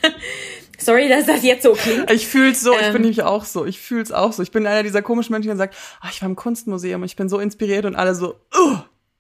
Sorry, 0.78 1.10
dass 1.10 1.26
das 1.26 1.44
jetzt 1.44 1.64
so 1.64 1.74
klingt. 1.74 2.10
Ich 2.10 2.26
fühl's 2.26 2.62
so, 2.62 2.72
ähm, 2.72 2.80
ich 2.80 2.88
bin 2.88 2.96
ähm. 2.96 3.02
nämlich 3.02 3.24
auch 3.24 3.44
so. 3.44 3.66
Ich 3.66 3.80
fühl's 3.80 4.14
auch 4.14 4.32
so. 4.32 4.42
Ich 4.42 4.52
bin 4.52 4.66
einer 4.66 4.84
dieser 4.84 5.02
komischen 5.02 5.34
Menschen, 5.34 5.50
der 5.50 5.58
sagt, 5.58 5.76
oh, 6.02 6.08
ich 6.10 6.22
war 6.22 6.30
im 6.30 6.38
Kunstmuseum 6.38 7.02
und 7.02 7.06
ich 7.06 7.18
bin 7.18 7.28
so 7.28 7.40
inspiriert 7.40 7.84
und 7.84 7.96
alle 7.96 8.16
so, 8.16 8.36
oh, 8.58 8.78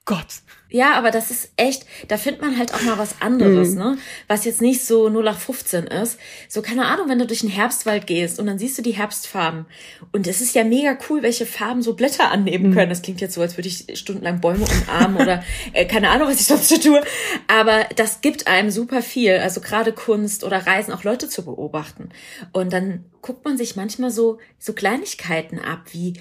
Gott. 0.09 0.41
Ja, 0.71 0.94
aber 0.94 1.11
das 1.11 1.29
ist 1.29 1.51
echt, 1.56 1.85
da 2.07 2.17
findet 2.17 2.41
man 2.41 2.57
halt 2.57 2.73
auch 2.73 2.81
mal 2.81 2.97
was 2.97 3.21
anderes, 3.21 3.69
mhm. 3.69 3.78
ne? 3.78 3.97
Was 4.28 4.44
jetzt 4.44 4.59
nicht 4.59 4.83
so 4.83 5.07
0 5.07 5.23
nach 5.23 5.39
15 5.39 5.85
ist. 5.85 6.18
So, 6.47 6.63
keine 6.63 6.87
Ahnung, 6.87 7.09
wenn 7.09 7.19
du 7.19 7.28
durch 7.28 7.42
den 7.42 7.49
Herbstwald 7.51 8.07
gehst 8.07 8.39
und 8.39 8.47
dann 8.47 8.57
siehst 8.57 8.75
du 8.80 8.81
die 8.81 8.95
Herbstfarben. 8.95 9.68
Und 10.11 10.25
es 10.25 10.42
ist 10.42 10.56
ja 10.56 10.63
mega 10.63 10.97
cool, 11.07 11.21
welche 11.21 11.45
Farben 11.45 11.83
so 11.83 11.94
Blätter 11.94 12.31
annehmen 12.31 12.71
mhm. 12.71 12.73
können. 12.73 12.89
Das 12.89 13.04
klingt 13.04 13.21
jetzt 13.21 13.35
so, 13.35 13.42
als 13.42 13.56
würde 13.56 13.68
ich 13.68 13.85
stundenlang 13.99 14.42
Bäume 14.42 14.66
umarmen 14.66 15.21
oder 15.21 15.44
äh, 15.73 15.85
keine 15.85 16.09
Ahnung, 16.09 16.28
was 16.28 16.39
ich 16.39 16.47
sonst 16.47 16.69
so 16.69 16.78
tue. 16.78 17.04
Aber 17.47 17.85
das 17.95 18.21
gibt 18.21 18.47
einem 18.47 18.71
super 18.71 19.04
viel. 19.04 19.35
Also 19.37 19.61
gerade 19.61 19.94
Kunst 19.94 20.44
oder 20.44 20.66
Reisen, 20.66 20.92
auch 20.92 21.04
Leute 21.04 21.30
zu 21.30 21.45
beobachten. 21.45 22.09
Und 22.51 22.73
dann 22.73 23.06
guckt 23.21 23.45
man 23.45 23.57
sich 23.57 23.75
manchmal 23.75 24.09
so, 24.09 24.39
so 24.57 24.73
Kleinigkeiten 24.73 25.59
ab, 25.59 25.81
wie 25.92 26.13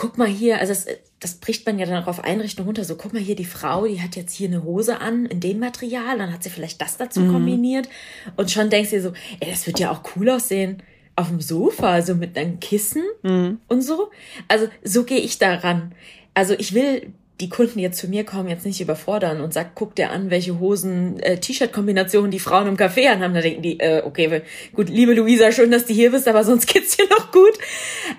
guck 0.00 0.16
mal 0.16 0.28
hier, 0.28 0.60
also 0.60 0.72
das, 0.72 0.86
das 1.20 1.34
bricht 1.34 1.66
man 1.66 1.78
ja 1.78 1.84
dann 1.84 2.02
auch 2.02 2.06
auf 2.06 2.24
Einrichtung 2.24 2.64
runter. 2.64 2.84
So, 2.84 2.96
guck 2.96 3.12
mal 3.12 3.20
hier, 3.20 3.36
die 3.36 3.44
Frau, 3.44 3.86
die 3.86 4.00
hat 4.00 4.16
jetzt 4.16 4.34
hier 4.34 4.48
eine 4.48 4.64
Hose 4.64 4.98
an 4.98 5.26
in 5.26 5.40
dem 5.40 5.58
Material, 5.58 6.16
dann 6.16 6.32
hat 6.32 6.42
sie 6.42 6.48
vielleicht 6.48 6.80
das 6.80 6.96
dazu 6.96 7.20
mhm. 7.20 7.32
kombiniert. 7.32 7.86
Und 8.34 8.50
schon 8.50 8.70
denkst 8.70 8.90
du 8.90 8.96
dir 8.96 9.02
so, 9.02 9.12
ey, 9.40 9.50
das 9.50 9.66
wird 9.66 9.78
ja 9.78 9.90
auch 9.90 10.00
cool 10.16 10.30
aussehen 10.30 10.82
auf 11.16 11.28
dem 11.28 11.42
Sofa, 11.42 12.00
so 12.00 12.14
mit 12.14 12.38
einem 12.38 12.60
Kissen 12.60 13.02
mhm. 13.22 13.60
und 13.68 13.82
so. 13.82 14.10
Also 14.48 14.68
so 14.82 15.04
gehe 15.04 15.20
ich 15.20 15.36
daran. 15.36 15.94
Also 16.32 16.54
ich 16.54 16.72
will 16.72 17.12
die 17.40 17.48
Kunden 17.48 17.78
jetzt 17.78 17.98
zu 17.98 18.08
mir 18.08 18.24
kommen, 18.24 18.48
jetzt 18.48 18.66
nicht 18.66 18.80
überfordern 18.80 19.40
und 19.40 19.54
sagt, 19.54 19.72
guck 19.74 19.94
dir 19.94 20.10
an, 20.10 20.30
welche 20.30 20.60
Hosen, 20.60 21.18
äh, 21.20 21.38
T-Shirt-Kombinationen 21.38 22.30
die 22.30 22.38
Frauen 22.38 22.66
im 22.68 22.76
Café 22.76 23.08
anhaben. 23.08 23.34
Da 23.34 23.40
denken 23.40 23.62
die, 23.62 23.80
äh, 23.80 24.02
okay, 24.04 24.42
gut, 24.74 24.88
liebe 24.88 25.14
Luisa, 25.14 25.50
schön, 25.50 25.70
dass 25.70 25.86
du 25.86 25.94
hier 25.94 26.10
bist, 26.10 26.28
aber 26.28 26.44
sonst 26.44 26.66
geht's 26.72 26.96
dir 26.96 27.08
noch 27.08 27.32
gut. 27.32 27.58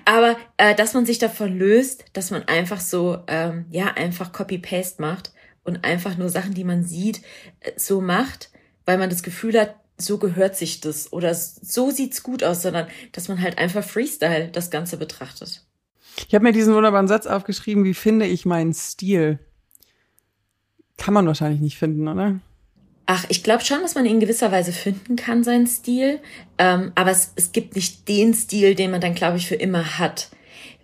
Aber 0.04 0.36
äh, 0.56 0.74
dass 0.74 0.94
man 0.94 1.06
sich 1.06 1.18
davon 1.18 1.56
löst, 1.56 2.04
dass 2.12 2.30
man 2.30 2.42
einfach 2.48 2.80
so, 2.80 3.18
ähm, 3.28 3.66
ja, 3.70 3.92
einfach 3.94 4.32
Copy-Paste 4.32 5.00
macht 5.00 5.32
und 5.64 5.84
einfach 5.84 6.18
nur 6.18 6.28
Sachen, 6.28 6.54
die 6.54 6.64
man 6.64 6.84
sieht, 6.84 7.22
äh, 7.60 7.72
so 7.76 8.00
macht, 8.00 8.50
weil 8.86 8.98
man 8.98 9.10
das 9.10 9.22
Gefühl 9.22 9.58
hat, 9.58 9.76
so 9.98 10.18
gehört 10.18 10.56
sich 10.56 10.80
das 10.80 11.12
oder 11.12 11.34
so 11.34 11.90
sieht's 11.90 12.24
gut 12.24 12.42
aus, 12.42 12.62
sondern 12.62 12.88
dass 13.12 13.28
man 13.28 13.40
halt 13.40 13.58
einfach 13.58 13.84
Freestyle 13.84 14.48
das 14.48 14.70
Ganze 14.70 14.96
betrachtet. 14.96 15.64
Ich 16.28 16.34
habe 16.34 16.44
mir 16.44 16.52
diesen 16.52 16.74
wunderbaren 16.74 17.08
Satz 17.08 17.26
aufgeschrieben, 17.26 17.84
wie 17.84 17.94
finde 17.94 18.26
ich 18.26 18.44
meinen 18.44 18.74
Stil? 18.74 19.38
Kann 20.96 21.14
man 21.14 21.26
wahrscheinlich 21.26 21.60
nicht 21.60 21.78
finden, 21.78 22.06
oder? 22.08 22.40
Ach, 23.06 23.24
ich 23.28 23.42
glaube 23.42 23.64
schon, 23.64 23.82
dass 23.82 23.94
man 23.94 24.06
ihn 24.06 24.14
in 24.14 24.20
gewisser 24.20 24.52
Weise 24.52 24.72
finden 24.72 25.16
kann, 25.16 25.42
seinen 25.42 25.66
Stil. 25.66 26.20
Ähm, 26.58 26.92
aber 26.94 27.10
es, 27.10 27.32
es 27.34 27.52
gibt 27.52 27.74
nicht 27.74 28.08
den 28.08 28.32
Stil, 28.34 28.74
den 28.74 28.90
man 28.90 29.00
dann, 29.00 29.14
glaube 29.14 29.36
ich, 29.36 29.48
für 29.48 29.56
immer 29.56 29.98
hat. 29.98 30.28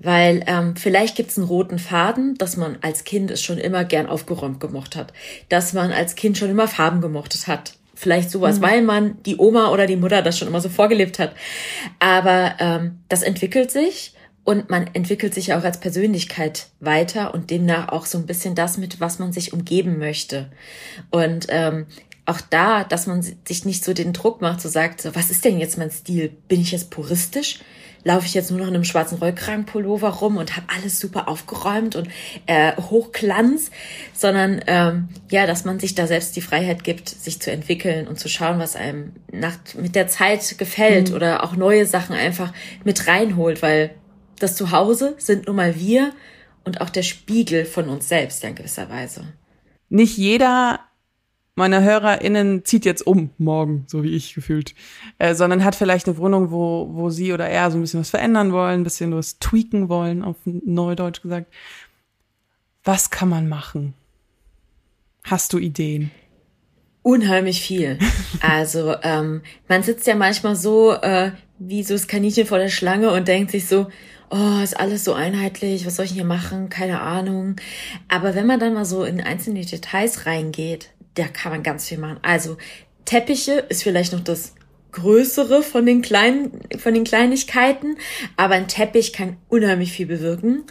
Weil 0.01 0.45
ähm, 0.47 0.77
vielleicht 0.77 1.17
gibt 1.17 1.31
es 1.31 1.39
einen 1.39 1.47
roten 1.47 1.79
Faden, 1.79 2.37
dass 2.37 2.57
man 2.57 2.79
als 2.83 3.05
Kind 3.05 3.31
es 3.31 3.43
schon 3.43 3.59
immer 3.59 3.85
gern 3.85 4.07
aufgeräumt 4.07 4.61
gemocht 4.61 4.97
hat. 4.97 5.13
Dass 5.49 5.73
man 5.73 5.93
als 5.93 6.17
Kind 6.17 6.39
schon 6.39 6.51
immer 6.51 6.69
Farben 6.69 7.01
gemocht 7.01 7.47
hat. 7.47 7.75
Vielleicht 7.95 8.31
sowas, 8.31 8.59
mhm. 8.59 8.63
weil 8.63 8.83
man 8.83 9.23
die 9.25 9.37
Oma 9.39 9.71
oder 9.71 9.87
die 9.87 9.97
Mutter 9.97 10.23
das 10.23 10.39
schon 10.39 10.49
immer 10.49 10.61
so 10.61 10.69
vorgelebt 10.69 11.19
hat. 11.19 11.35
Aber 11.99 12.55
ähm, 12.59 12.99
das 13.09 13.23
entwickelt 13.23 13.71
sich 13.71 14.13
und 14.49 14.71
man 14.71 14.87
entwickelt 14.95 15.35
sich 15.35 15.53
auch 15.53 15.63
als 15.63 15.79
Persönlichkeit 15.79 16.69
weiter 16.81 17.35
und 17.35 17.51
demnach 17.51 17.91
auch 17.91 18.07
so 18.07 18.17
ein 18.17 18.25
bisschen 18.25 18.55
das 18.55 18.79
mit, 18.79 18.99
was 18.99 19.19
man 19.19 19.31
sich 19.31 19.53
umgeben 19.53 19.99
möchte. 19.99 20.51
Und 21.11 21.49
ähm, 21.51 21.85
auch 22.25 22.41
da, 22.41 22.83
dass 22.83 23.07
man 23.07 23.21
sich 23.21 23.67
nicht 23.67 23.85
so 23.85 23.93
den 23.93 24.15
Druck 24.15 24.41
macht, 24.41 24.63
so 24.63 24.71
sagt, 24.71 25.03
so, 25.03 25.15
was 25.15 25.31
ist 25.31 25.45
denn 25.45 25.59
jetzt 25.59 25.77
mein 25.77 25.91
Stil? 25.91 26.31
Bin 26.49 26.63
ich 26.63 26.73
jetzt 26.73 26.89
puristisch? 26.91 27.61
laufe 28.05 28.25
ich 28.25 28.33
jetzt 28.33 28.51
nur 28.51 28.61
noch 28.61 28.69
in 28.69 28.75
einem 28.75 28.85
schwarzen 28.85 29.19
Rollkragenpullover 29.19 30.09
rum 30.09 30.39
und 30.39 30.57
habe 30.57 30.67
alles 30.75 30.99
super 30.99 31.29
aufgeräumt 31.29 31.95
und 31.95 32.09
äh, 32.47 32.73
Hochglanz, 32.77 33.71
sondern 34.15 34.63
ähm, 34.67 35.09
ja, 35.31 35.47
dass 35.47 35.67
man 35.67 35.79
sich 35.79 35.95
da 35.95 36.07
selbst 36.07 36.37
die 36.37 36.41
Freiheit 36.41 36.85
gibt, 36.85 37.11
sich 37.11 37.43
zu 37.43 37.51
entwickeln 37.51 38.09
und 38.09 38.19
zu 38.19 38.29
schauen, 38.29 38.61
was 38.61 38.77
einem 38.77 39.13
nach, 39.31 39.59
mit 39.77 39.95
der 39.95 40.07
Zeit 40.07 40.57
gefällt 40.57 41.11
mhm. 41.11 41.17
oder 41.17 41.45
auch 41.45 41.55
neue 41.55 41.85
Sachen 41.85 42.15
einfach 42.15 42.55
mit 42.85 43.09
reinholt, 43.09 43.61
weil 43.61 43.91
das 44.39 44.57
Zuhause 44.57 45.15
sind 45.19 45.47
nun 45.47 45.57
mal 45.57 45.79
wir 45.79 46.13
und 46.65 46.81
auch 46.81 46.91
der 46.91 47.03
Spiegel 47.03 47.65
von 47.65 47.89
uns 47.89 48.09
selbst 48.09 48.43
ja 48.43 48.49
in 48.51 48.55
gewisser 48.55 48.89
Weise. 48.91 49.25
Nicht 49.89 50.17
jeder 50.17 50.81
meiner 51.59 51.83
HörerInnen 51.83 52.65
zieht 52.65 52.85
jetzt 52.85 53.07
um 53.07 53.31
morgen, 53.37 53.85
so 53.89 54.05
wie 54.05 54.15
ich 54.15 54.33
gefühlt, 54.33 54.75
äh, 55.19 55.35
sondern 55.35 55.65
hat 55.65 55.75
vielleicht 55.75 56.07
eine 56.07 56.17
Wohnung, 56.17 56.51
wo, 56.51 56.89
wo 56.93 57.11
sie 57.11 57.33
oder 57.33 57.49
er 57.49 57.71
so 57.71 57.77
ein 57.77 57.81
bisschen 57.81 58.01
was 58.01 58.11
verändern 58.11 58.53
wollen, 58.53 58.81
ein 58.81 58.85
bisschen 58.85 59.13
was 59.15 59.39
tweaken 59.41 59.89
wollen, 59.89 60.23
auf 60.23 60.37
Neudeutsch 60.45 61.21
gesagt. 61.21 61.53
Was 62.85 63.11
kann 63.11 63.29
man 63.29 63.49
machen? 63.49 63.95
Hast 65.25 65.53
du 65.53 65.59
Ideen? 65.59 66.11
Unheimlich 67.03 67.61
viel. 67.61 67.99
Also 68.41 68.95
ähm, 69.03 69.41
man 69.69 69.83
sitzt 69.83 70.07
ja 70.07 70.15
manchmal 70.15 70.55
so 70.55 70.93
äh, 70.93 71.33
wie 71.59 71.83
so 71.83 71.95
das 71.95 72.07
Kaninchen 72.07 72.47
vor 72.47 72.59
der 72.59 72.69
Schlange 72.69 73.11
und 73.11 73.27
denkt 73.27 73.51
sich 73.51 73.67
so, 73.67 73.89
oh, 74.31 74.63
ist 74.63 74.79
alles 74.79 75.05
so 75.05 75.15
einheitlich, 75.15 75.87
was 75.87 75.97
soll 75.97 76.05
ich 76.05 76.13
hier 76.13 76.25
machen? 76.25 76.69
Keine 76.69 77.01
Ahnung. 77.01 77.57
Aber 78.09 78.35
wenn 78.35 78.47
man 78.47 78.61
dann 78.61 78.75
mal 78.75 78.85
so 78.85 79.05
in 79.05 79.21
einzelne 79.21 79.65
Details 79.65 80.27
reingeht, 80.27 80.91
da 81.15 81.27
kann 81.29 81.53
man 81.53 81.63
ganz 81.63 81.89
viel 81.89 81.99
machen. 81.99 82.19
Also 82.23 82.57
Teppiche 83.05 83.65
ist 83.69 83.83
vielleicht 83.83 84.13
noch 84.13 84.21
das 84.21 84.55
größere 84.93 85.63
von 85.63 85.87
den 85.87 86.03
kleinen, 86.03 86.61
von 86.79 86.95
den 86.95 87.05
Kleinigkeiten, 87.05 87.97
aber 88.37 88.55
ein 88.55 88.69
Teppich 88.69 89.13
kann 89.13 89.37
unheimlich 89.49 89.93
viel 89.93 90.07
bewirken. 90.07 90.65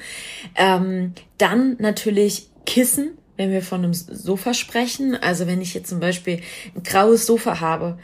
Ähm, 0.55 1.13
dann 1.37 1.77
natürlich 1.79 2.49
Kissen, 2.65 3.17
wenn 3.37 3.51
wir 3.51 3.61
von 3.61 3.83
einem 3.83 3.93
Sofa 3.93 4.53
sprechen. 4.53 5.15
Also 5.15 5.47
wenn 5.47 5.61
ich 5.61 5.73
jetzt 5.73 5.89
zum 5.89 5.99
Beispiel 5.99 6.41
ein 6.75 6.83
graues 6.83 7.25
Sofa 7.25 7.59
habe, 7.59 7.97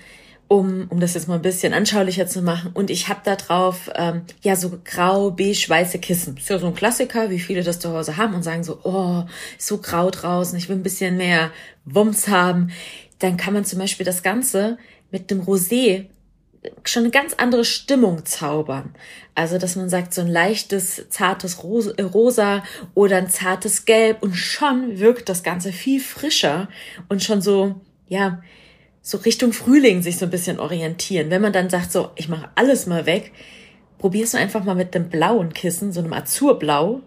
um, 0.53 0.85
um 0.89 0.99
das 0.99 1.15
jetzt 1.15 1.27
mal 1.27 1.35
ein 1.35 1.41
bisschen 1.41 1.73
anschaulicher 1.73 2.27
zu 2.27 2.43
machen. 2.43 2.69
Und 2.75 2.91
ich 2.91 3.09
habe 3.09 3.21
da 3.23 3.35
drauf 3.35 3.89
ähm, 3.95 4.21
ja 4.43 4.55
so 4.55 4.79
grau, 4.85 5.31
beige, 5.31 5.65
weiße 5.67 5.97
Kissen. 5.97 6.37
Ist 6.37 6.47
ja 6.47 6.59
so 6.59 6.67
ein 6.67 6.75
Klassiker, 6.75 7.31
wie 7.31 7.39
viele 7.39 7.63
das 7.63 7.79
zu 7.79 7.91
Hause 7.91 8.17
haben 8.17 8.35
und 8.35 8.43
sagen 8.43 8.63
so, 8.63 8.79
oh, 8.83 9.23
so 9.57 9.79
grau 9.79 10.11
draußen, 10.11 10.55
ich 10.55 10.69
will 10.69 10.75
ein 10.75 10.83
bisschen 10.83 11.17
mehr 11.17 11.49
Wumms 11.85 12.27
haben. 12.27 12.69
Dann 13.17 13.35
kann 13.35 13.55
man 13.55 13.65
zum 13.65 13.79
Beispiel 13.79 14.05
das 14.05 14.21
Ganze 14.21 14.77
mit 15.09 15.31
dem 15.31 15.41
Rosé 15.41 16.05
schon 16.83 17.03
eine 17.03 17.11
ganz 17.11 17.33
andere 17.33 17.65
Stimmung 17.65 18.23
zaubern. 18.23 18.93
Also, 19.33 19.57
dass 19.57 19.75
man 19.75 19.89
sagt, 19.89 20.13
so 20.13 20.21
ein 20.21 20.27
leichtes, 20.27 21.09
zartes 21.09 21.63
Rosa 21.63 22.63
oder 22.93 23.17
ein 23.17 23.29
zartes 23.29 23.85
Gelb 23.85 24.21
und 24.21 24.35
schon 24.35 24.99
wirkt 24.99 25.29
das 25.29 25.41
Ganze 25.41 25.71
viel 25.71 25.99
frischer 25.99 26.69
und 27.09 27.23
schon 27.23 27.41
so, 27.41 27.81
ja, 28.07 28.43
so 29.05 29.17
Richtung 29.17 29.51
Frühling 29.51 30.01
sich 30.01 30.17
so 30.17 30.25
ein 30.25 30.31
bisschen 30.31 30.59
orientieren. 30.59 31.29
Wenn 31.29 31.41
man 31.41 31.53
dann 31.53 31.69
sagt, 31.69 31.91
so, 31.91 32.09
ich 32.15 32.29
mache 32.29 32.49
alles 32.55 32.87
mal 32.87 33.05
weg, 33.05 33.33
probierst 33.99 34.33
du 34.33 34.37
einfach 34.37 34.63
mal 34.63 34.75
mit 34.75 34.95
einem 34.95 35.09
blauen 35.09 35.53
Kissen, 35.53 35.91
so 35.91 35.99
einem 35.99 36.13
Azurblau, 36.13 37.01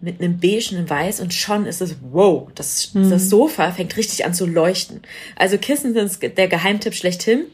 mit 0.00 0.20
einem 0.20 0.38
beige, 0.38 0.76
einem 0.76 0.88
weiß 0.88 1.20
und 1.20 1.32
schon 1.34 1.66
ist 1.66 1.80
es, 1.80 1.96
wow, 2.12 2.48
das, 2.54 2.94
mhm. 2.94 3.10
das 3.10 3.30
Sofa 3.30 3.72
fängt 3.72 3.96
richtig 3.96 4.26
an 4.26 4.34
zu 4.34 4.46
leuchten. 4.46 5.00
Also 5.36 5.56
Kissen 5.56 5.94
sind 5.94 6.38
der 6.38 6.48
Geheimtipp 6.48 6.94
schlechthin. 6.94 7.46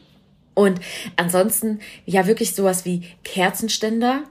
Und 0.53 0.79
ansonsten, 1.17 1.79
ja, 2.05 2.27
wirklich 2.27 2.53
sowas 2.53 2.85
wie 2.85 3.03
Kerzenständer, 3.23 4.23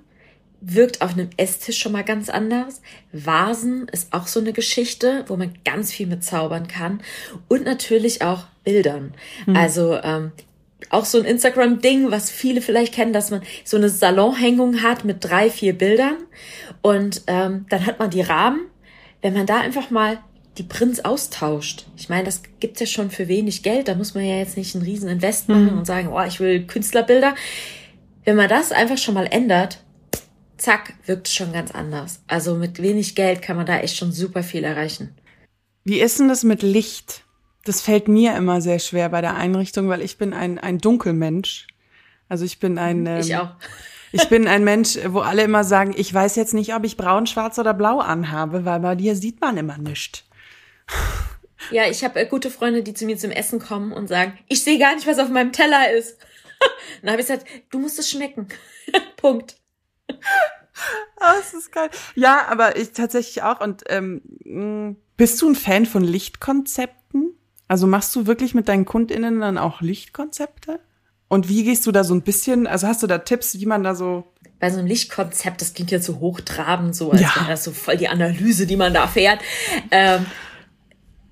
wirkt 0.67 1.03
auf 1.03 1.13
einem 1.13 1.31
Esstisch 1.37 1.79
schon 1.79 1.93
mal 1.93 2.05
ganz 2.05 2.31
anders. 2.31 2.81
Vasen 3.13 3.87
ist 3.93 4.13
auch 4.13 4.27
so 4.27 4.41
eine 4.41 4.53
Geschichte, 4.53 5.25
wo 5.29 5.37
man 5.37 5.55
ganz 5.65 5.93
viel 5.93 6.07
mit 6.07 6.25
zaubern 6.25 6.69
kann. 6.69 7.01
Und 7.49 7.65
natürlich 7.65 8.23
auch 8.23 8.45
Bildern. 8.65 9.15
Mhm. 9.47 9.57
Also 9.57 9.99
ähm, 10.03 10.33
auch 10.91 11.05
so 11.05 11.19
ein 11.19 11.25
Instagram-Ding, 11.25 12.11
was 12.11 12.31
viele 12.31 12.63
vielleicht 12.63 12.95
kennen, 12.95 13.13
dass 13.13 13.31
man 13.31 13.43
so 13.65 13.77
eine 13.77 13.89
Salonhängung 13.89 14.83
hat 14.83 15.05
mit 15.05 15.19
drei, 15.21 15.51
vier 15.51 15.77
Bildern. 15.77 16.17
Und 16.81 17.23
ähm, 17.27 17.67
dann 17.69 17.87
hat 17.87 17.99
man 17.99 18.11
die 18.11 18.23
Rahmen. 18.23 18.61
Wenn 19.21 19.35
man 19.35 19.47
da 19.47 19.61
einfach 19.61 19.91
mal 19.91 20.19
die 20.59 20.63
Prints 20.63 21.05
austauscht. 21.05 21.87
Ich 21.97 22.09
meine, 22.09 22.25
das 22.25 22.43
gibt's 22.61 22.81
ja 22.81 22.87
schon 22.87 23.11
für 23.11 23.29
wenig 23.29 23.63
Geld. 23.63 23.89
Da 23.89 23.95
muss 23.95 24.15
man 24.15 24.25
ja 24.25 24.37
jetzt 24.37 24.57
nicht 24.57 24.75
einen 24.75 24.85
riesen 24.85 25.09
Invest 25.09 25.49
machen 25.49 25.73
mhm. 25.73 25.79
und 25.79 25.85
sagen, 25.85 26.09
oh, 26.13 26.23
ich 26.23 26.41
will 26.41 26.67
Künstlerbilder. 26.67 27.35
Wenn 28.25 28.37
man 28.37 28.49
das 28.49 28.71
einfach 28.71 28.99
schon 28.99 29.15
mal 29.15 29.27
ändert, 29.27 29.84
zack, 30.57 30.95
wirkt 31.07 31.29
es 31.29 31.35
schon 31.35 31.53
ganz 31.53 31.71
anders. 31.71 32.23
Also 32.27 32.55
mit 32.55 32.81
wenig 32.83 33.15
Geld 33.15 33.43
kann 33.43 33.57
man 33.57 33.67
da 33.67 33.79
echt 33.79 33.97
schon 33.97 34.13
super 34.13 34.43
viel 34.43 34.65
erreichen. 34.65 35.15
Wie 35.85 36.01
ist 36.01 36.19
denn 36.19 36.29
das 36.29 36.45
mit 36.45 36.63
Licht? 36.63 37.25
Das 37.65 37.81
fällt 37.81 38.09
mir 38.09 38.37
immer 38.37 38.61
sehr 38.61 38.79
schwer 38.79 39.09
bei 39.09 39.21
der 39.21 39.37
Einrichtung, 39.37 39.89
weil 39.89 40.03
ich 40.03 40.19
bin 40.19 40.33
ein, 40.33 40.59
ein 40.59 40.79
Dunkelmensch. 40.79 41.67
Also 42.29 42.45
ich 42.45 42.59
bin 42.59 42.79
ein. 42.79 43.07
Ähm, 43.07 43.21
ich 43.21 43.37
auch. 43.37 43.51
ich 44.13 44.29
bin 44.29 44.47
ein 44.47 44.65
Mensch, 44.65 44.99
wo 45.09 45.21
alle 45.21 45.43
immer 45.43 45.65
sagen, 45.65 45.95
ich 45.97 46.13
weiß 46.13 46.37
jetzt 46.37 46.55
nicht, 46.55 46.75
ob 46.75 46.85
ich 46.85 46.97
braun, 46.97 47.27
schwarz 47.27 47.59
oder 47.59 47.75
blau 47.75 47.99
anhabe, 47.99 48.65
weil 48.65 48.81
bei 48.81 48.95
dir 48.95 49.17
sieht 49.17 49.41
man 49.41 49.57
immer 49.57 49.79
nichts. 49.79 50.25
Ja, 51.71 51.89
ich 51.89 52.05
habe 52.05 52.21
äh, 52.21 52.27
gute 52.27 52.51
Freunde, 52.51 52.83
die 52.83 52.95
zu 52.95 53.07
mir 53.07 53.17
zum 53.17 53.31
Essen 53.31 53.59
kommen 53.59 53.93
und 53.93 54.09
sagen, 54.09 54.39
ich 54.49 54.63
sehe 54.63 54.79
gar 54.79 54.95
nicht, 54.95 55.07
was 55.07 55.19
auf 55.19 55.31
meinem 55.31 55.53
Teller 55.53 55.91
ist. 55.93 56.19
Dann 57.03 57.11
habe 57.13 57.23
ich 57.23 57.27
gesagt, 57.27 57.47
du 57.71 57.79
musst 57.79 57.99
es 57.99 58.11
schmecken. 58.11 58.49
Punkt 59.17 59.57
oh, 60.11 60.15
das 61.19 61.55
ist 61.55 61.73
geil. 61.73 61.91
Ja, 62.15 62.47
aber 62.49 62.77
ich 62.77 62.93
tatsächlich 62.93 63.43
auch. 63.43 63.61
Und 63.61 63.85
ähm, 63.89 64.23
mm, 64.45 64.97
bist 65.17 65.41
du 65.43 65.49
ein 65.49 65.55
Fan 65.55 65.87
von 65.87 66.05
Lichtkonzepten? 66.05 67.35
Also 67.69 67.87
machst 67.87 68.15
du 68.15 68.27
wirklich 68.27 68.55
mit 68.55 68.69
deinen 68.69 68.85
KundInnen 68.85 69.41
dann 69.41 69.59
auch 69.59 69.81
Lichtkonzepte? 69.81 70.81
Und 71.29 71.49
wie 71.49 71.65
gehst 71.65 71.87
du 71.87 71.93
da 71.93 72.05
so 72.05 72.15
ein 72.15 72.23
bisschen, 72.23 72.67
also 72.67 72.87
hast 72.87 73.03
du 73.03 73.07
da 73.07 73.19
Tipps, 73.19 73.59
wie 73.59 73.67
man 73.67 73.83
da 73.83 73.95
so 73.95 74.25
bei 74.61 74.71
so 74.71 74.79
einem 74.79 74.87
Lichtkonzept, 74.87 75.61
das 75.61 75.75
klingt 75.75 75.91
ja 75.91 75.99
so 75.99 76.21
hochtrabend, 76.21 76.95
so 76.95 77.11
als 77.11 77.21
ja. 77.21 77.35
wäre 77.37 77.49
das 77.49 77.65
so 77.65 77.73
voll 77.73 77.97
die 77.97 78.09
Analyse, 78.09 78.67
die 78.67 78.77
man 78.77 78.95
da 78.95 79.07
fährt. 79.07 79.41
Ähm, 79.91 80.27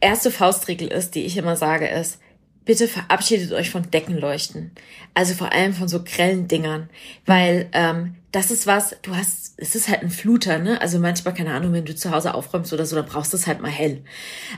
erste 0.00 0.30
Faustregel 0.30 0.88
ist, 0.88 1.14
die 1.14 1.24
ich 1.24 1.36
immer 1.36 1.56
sage, 1.56 1.88
ist, 1.88 2.18
bitte 2.64 2.88
verabschiedet 2.88 3.52
euch 3.52 3.70
von 3.70 3.90
Deckenleuchten. 3.90 4.72
Also 5.14 5.34
vor 5.34 5.52
allem 5.52 5.72
von 5.72 5.88
so 5.88 6.02
grellen 6.02 6.48
Dingern. 6.48 6.90
Weil 7.24 7.68
ähm, 7.72 8.16
das 8.32 8.50
ist 8.50 8.66
was, 8.66 8.96
du 9.02 9.14
hast, 9.14 9.52
es 9.58 9.74
ist 9.74 9.88
halt 9.88 10.02
ein 10.02 10.10
Fluter, 10.10 10.58
ne? 10.58 10.80
Also 10.80 10.98
manchmal, 10.98 11.34
keine 11.34 11.52
Ahnung, 11.52 11.74
wenn 11.74 11.84
du 11.84 11.94
zu 11.94 12.10
Hause 12.10 12.34
aufräumst 12.34 12.72
oder 12.72 12.86
so, 12.86 12.96
dann 12.96 13.04
brauchst 13.04 13.32
du 13.34 13.36
es 13.36 13.46
halt 13.46 13.60
mal 13.60 13.70
hell. 13.70 14.02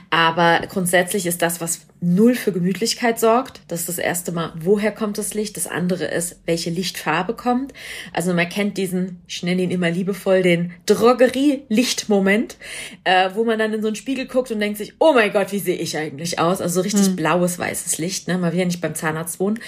Aber 0.09 0.61
grundsätzlich 0.67 1.25
ist 1.25 1.41
das, 1.41 1.59
was 1.59 1.81
null 2.01 2.35
für 2.35 2.51
Gemütlichkeit 2.51 3.19
sorgt. 3.19 3.61
Das 3.67 3.81
ist 3.81 3.89
das 3.89 3.97
erste 3.97 4.31
Mal, 4.31 4.53
woher 4.59 4.91
kommt 4.91 5.17
das 5.17 5.33
Licht? 5.33 5.57
Das 5.57 5.67
andere 5.67 6.05
ist, 6.05 6.39
welche 6.45 6.69
Lichtfarbe 6.69 7.33
kommt. 7.33 7.73
Also 8.13 8.33
man 8.33 8.47
kennt 8.49 8.77
diesen, 8.77 9.21
ich 9.27 9.43
nenne 9.43 9.63
ihn 9.63 9.71
immer 9.71 9.89
liebevoll, 9.89 10.43
den 10.43 10.73
Drogerie-Lichtmoment, 10.85 12.57
äh, 13.03 13.29
wo 13.33 13.43
man 13.43 13.57
dann 13.59 13.73
in 13.73 13.81
so 13.81 13.87
einen 13.87 13.95
Spiegel 13.95 14.27
guckt 14.27 14.51
und 14.51 14.59
denkt 14.59 14.77
sich, 14.77 14.93
oh 14.99 15.13
mein 15.13 15.31
Gott, 15.31 15.51
wie 15.51 15.59
sehe 15.59 15.77
ich 15.77 15.97
eigentlich 15.97 16.39
aus? 16.39 16.61
Also 16.61 16.81
richtig 16.81 17.07
hm. 17.07 17.15
blaues, 17.15 17.57
weißes 17.57 17.97
Licht, 17.97 18.27
ne? 18.27 18.41
Will 18.41 18.59
ja 18.59 18.65
nicht 18.65 18.81
beim 18.81 18.95
Zahnarzt 18.95 19.39
wohnen 19.39 19.59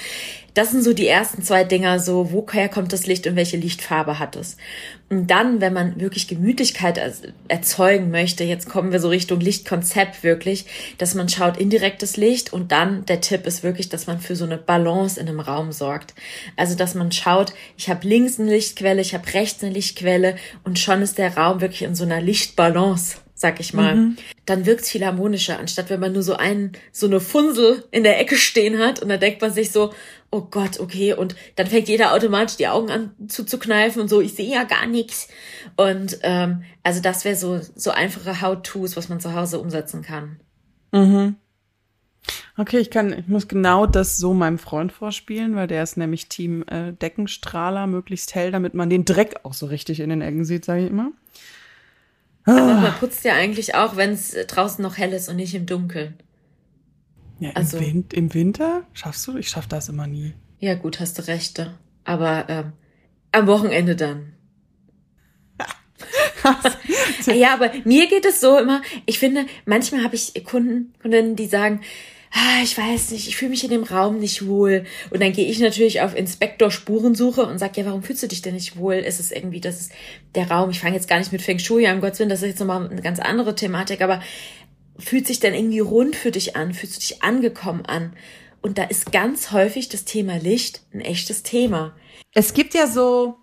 das 0.58 0.72
sind 0.72 0.82
so 0.82 0.94
die 0.94 1.08
ersten 1.08 1.44
zwei 1.44 1.64
Dinger, 1.64 2.00
so 2.00 2.32
woher 2.32 2.68
kommt 2.68 2.92
das 2.92 3.06
Licht 3.06 3.28
und 3.28 3.36
welche 3.36 3.58
Lichtfarbe 3.58 4.18
hat 4.18 4.36
es. 4.36 4.58
Und 5.10 5.28
dann, 5.28 5.62
wenn 5.62 5.72
man 5.72 6.02
wirklich 6.02 6.28
Gemütlichkeit 6.28 7.00
erzeugen 7.48 8.12
möchte, 8.12 8.44
jetzt 8.44 8.68
kommen 8.68 8.92
wir 8.92 9.00
so 9.00 9.08
Richtung 9.08 9.40
Lichtkonzept 9.40 10.22
wirklich, 10.22 10.66
dass 10.98 11.16
man 11.16 11.30
schaut 11.30 11.58
indirektes 11.58 12.18
Licht 12.18 12.52
und 12.52 12.74
dann 12.74 13.06
der 13.06 13.22
Tipp 13.22 13.48
ist 13.48 13.64
wirklich, 13.64 13.88
dass 13.88 14.06
man 14.06 14.20
für 14.20 14.36
so 14.36 14.44
eine 14.44 14.58
Balance 14.58 15.18
in 15.18 15.30
einem 15.30 15.40
Raum 15.40 15.72
sorgt. 15.72 16.14
Also, 16.58 16.76
dass 16.76 16.94
man 16.94 17.14
schaut, 17.14 17.54
ich 17.78 17.90
habe 17.90 18.06
links 18.06 18.38
eine 18.38 18.52
Lichtquelle, 18.52 19.02
ich 19.02 19.14
habe 19.14 19.34
rechts 19.34 19.64
eine 19.64 19.72
Lichtquelle 19.72 20.36
und 20.66 20.78
schon 20.78 21.02
ist 21.02 21.18
der 21.18 21.38
Raum 21.38 21.62
wirklich 21.62 21.84
in 21.84 21.96
so 21.96 22.04
einer 22.04 22.20
Lichtbalance 22.20 23.18
sag 23.40 23.60
ich 23.60 23.72
mal, 23.72 23.96
mhm. 23.96 24.18
dann 24.48 24.66
wirkt's 24.66 24.90
viel 24.90 25.06
harmonischer, 25.06 25.60
anstatt 25.60 25.92
wenn 25.92 26.00
man 26.00 26.12
nur 26.12 26.24
so 26.24 26.36
einen, 26.36 26.72
so 26.92 27.06
eine 27.06 27.20
Funsel 27.20 27.84
in 27.92 28.04
der 28.04 28.20
Ecke 28.20 28.36
stehen 28.36 28.80
hat 28.80 29.00
und 29.00 29.10
dann 29.10 29.20
denkt 29.20 29.42
man 29.42 29.54
sich 29.54 29.72
so, 29.72 29.94
oh 30.32 30.42
Gott, 30.42 30.80
okay, 30.80 31.14
und 31.14 31.36
dann 31.56 31.68
fängt 31.68 31.88
jeder 31.88 32.14
automatisch 32.14 32.58
die 32.58 32.68
Augen 32.68 32.90
an 32.90 33.12
zuzukneifen 33.28 34.02
und 34.02 34.08
so, 34.08 34.22
ich 34.22 34.34
sehe 34.34 34.52
ja 34.52 34.64
gar 34.64 34.88
nichts. 34.88 35.28
Und 35.76 36.18
ähm, 36.24 36.64
also 36.82 37.00
das 37.00 37.26
wäre 37.26 37.36
so, 37.36 37.62
so 37.76 37.92
einfache 37.92 38.42
How-Tos, 38.42 38.98
was 38.98 39.08
man 39.08 39.20
zu 39.20 39.36
Hause 39.36 39.60
umsetzen 39.60 40.02
kann. 40.02 40.40
Mhm. 40.92 41.36
Okay, 42.58 42.80
ich 42.80 42.90
kann, 42.90 43.14
ich 43.14 43.28
muss 43.28 43.48
genau 43.48 43.86
das 43.86 44.18
so 44.18 44.34
meinem 44.34 44.58
Freund 44.58 44.92
vorspielen, 44.92 45.56
weil 45.56 45.68
der 45.68 45.84
ist 45.84 45.96
nämlich 45.96 46.28
Team 46.28 46.64
äh, 46.68 46.92
Deckenstrahler, 46.92 47.86
möglichst 47.86 48.34
hell, 48.34 48.50
damit 48.50 48.74
man 48.74 48.90
den 48.90 49.06
Dreck 49.06 49.42
auch 49.44 49.54
so 49.54 49.68
richtig 49.68 50.00
in 50.00 50.10
den 50.10 50.22
Ecken 50.22 50.44
sieht, 50.44 50.66
sage 50.66 50.86
ich 50.86 50.90
immer. 50.90 51.12
Aber 52.48 52.62
ah. 52.62 52.80
man 52.80 52.94
putzt 52.94 53.26
ja 53.26 53.34
eigentlich 53.34 53.76
auch, 53.76 53.98
wenn 53.98 54.12
es 54.14 54.32
draußen 54.32 54.82
noch 54.82 54.98
hell 54.98 55.12
ist 55.12 55.28
und 55.28 55.36
nicht 55.36 55.54
im 55.54 55.66
Dunkeln. 55.66 56.16
Ja, 57.40 57.52
also, 57.54 57.78
im, 57.78 57.84
Win 57.84 58.06
im 58.14 58.34
Winter 58.34 58.84
schaffst 58.94 59.28
du? 59.28 59.38
Ich 59.38 59.50
schaff 59.50 59.68
das 59.68 59.90
immer 59.90 60.08
nie. 60.08 60.34
Ja, 60.60 60.76
gut, 60.76 61.02
hast 61.02 61.20
du 61.20 61.28
recht. 61.28 61.70
Aber 62.06 62.46
ähm, 62.48 62.72
am 63.34 63.48
Wochenende 63.48 63.96
dann. 63.96 64.34
ja, 67.26 67.54
aber 67.54 67.72
mir 67.84 68.08
geht 68.08 68.26
es 68.26 68.40
so 68.40 68.58
immer, 68.58 68.82
ich 69.06 69.20
finde, 69.20 69.46
manchmal 69.66 70.04
habe 70.04 70.16
ich 70.16 70.34
Kunden, 70.46 70.94
Kundinnen, 71.02 71.36
die 71.36 71.48
sagen, 71.48 71.82
ah, 72.32 72.62
ich 72.64 72.78
weiß 72.78 73.12
nicht, 73.12 73.28
ich 73.28 73.38
fühle 73.38 73.52
mich 73.52 73.64
in 73.64 73.70
dem 73.70 73.84
Raum 73.84 74.20
nicht 74.20 74.48
wohl. 74.48 74.86
Und 75.10 75.22
dann 75.22 75.34
gehe 75.34 75.48
ich 75.48 75.60
natürlich 75.60 76.02
auf 76.02 76.16
Inspektor 76.16 76.72
Spurensuche 76.72 77.46
und 77.46 77.58
sage, 77.58 77.82
ja, 77.82 77.88
warum 77.88 78.04
fühlst 78.04 78.24
du 78.24 78.28
dich 78.28 78.42
denn 78.42 78.56
nicht 78.56 78.78
wohl? 78.78 78.96
Ist 78.96 79.20
es 79.20 79.32
irgendwie, 79.32 79.62
das 79.62 79.82
ist 79.82 79.92
der 80.36 80.50
Raum, 80.50 80.70
ich 80.70 80.80
fange 80.80 80.96
jetzt 80.96 81.08
gar 81.08 81.20
nicht 81.20 81.32
mit 81.32 81.42
Feng 81.42 81.60
Shui 81.60 81.88
an, 81.88 82.02
Gottes 82.02 82.20
Willen, 82.20 82.30
das 82.30 82.42
ist 82.42 82.50
jetzt 82.50 82.60
nochmal 82.60 82.90
eine 82.90 83.02
ganz 83.02 83.20
andere 83.20 83.56
Thematik, 83.56 84.02
aber 84.02 84.22
fühlt 84.98 85.28
sich 85.28 85.40
denn 85.40 85.54
irgendwie 85.54 85.80
rund 85.80 86.16
für 86.16 86.32
dich 86.32 86.56
an? 86.56 86.74
Fühlst 86.74 86.96
du 86.96 87.00
dich 87.00 87.24
angekommen 87.24 87.86
an? 87.86 88.14
Und 88.62 88.78
da 88.78 88.84
ist 88.84 89.12
ganz 89.12 89.52
häufig 89.52 89.90
das 89.90 90.06
Thema 90.06 90.38
Licht 90.38 90.82
ein 90.94 91.02
echtes 91.02 91.44
Thema. 91.44 91.96
Es 92.34 92.54
gibt 92.54 92.74
ja 92.74 92.88
so 92.88 93.36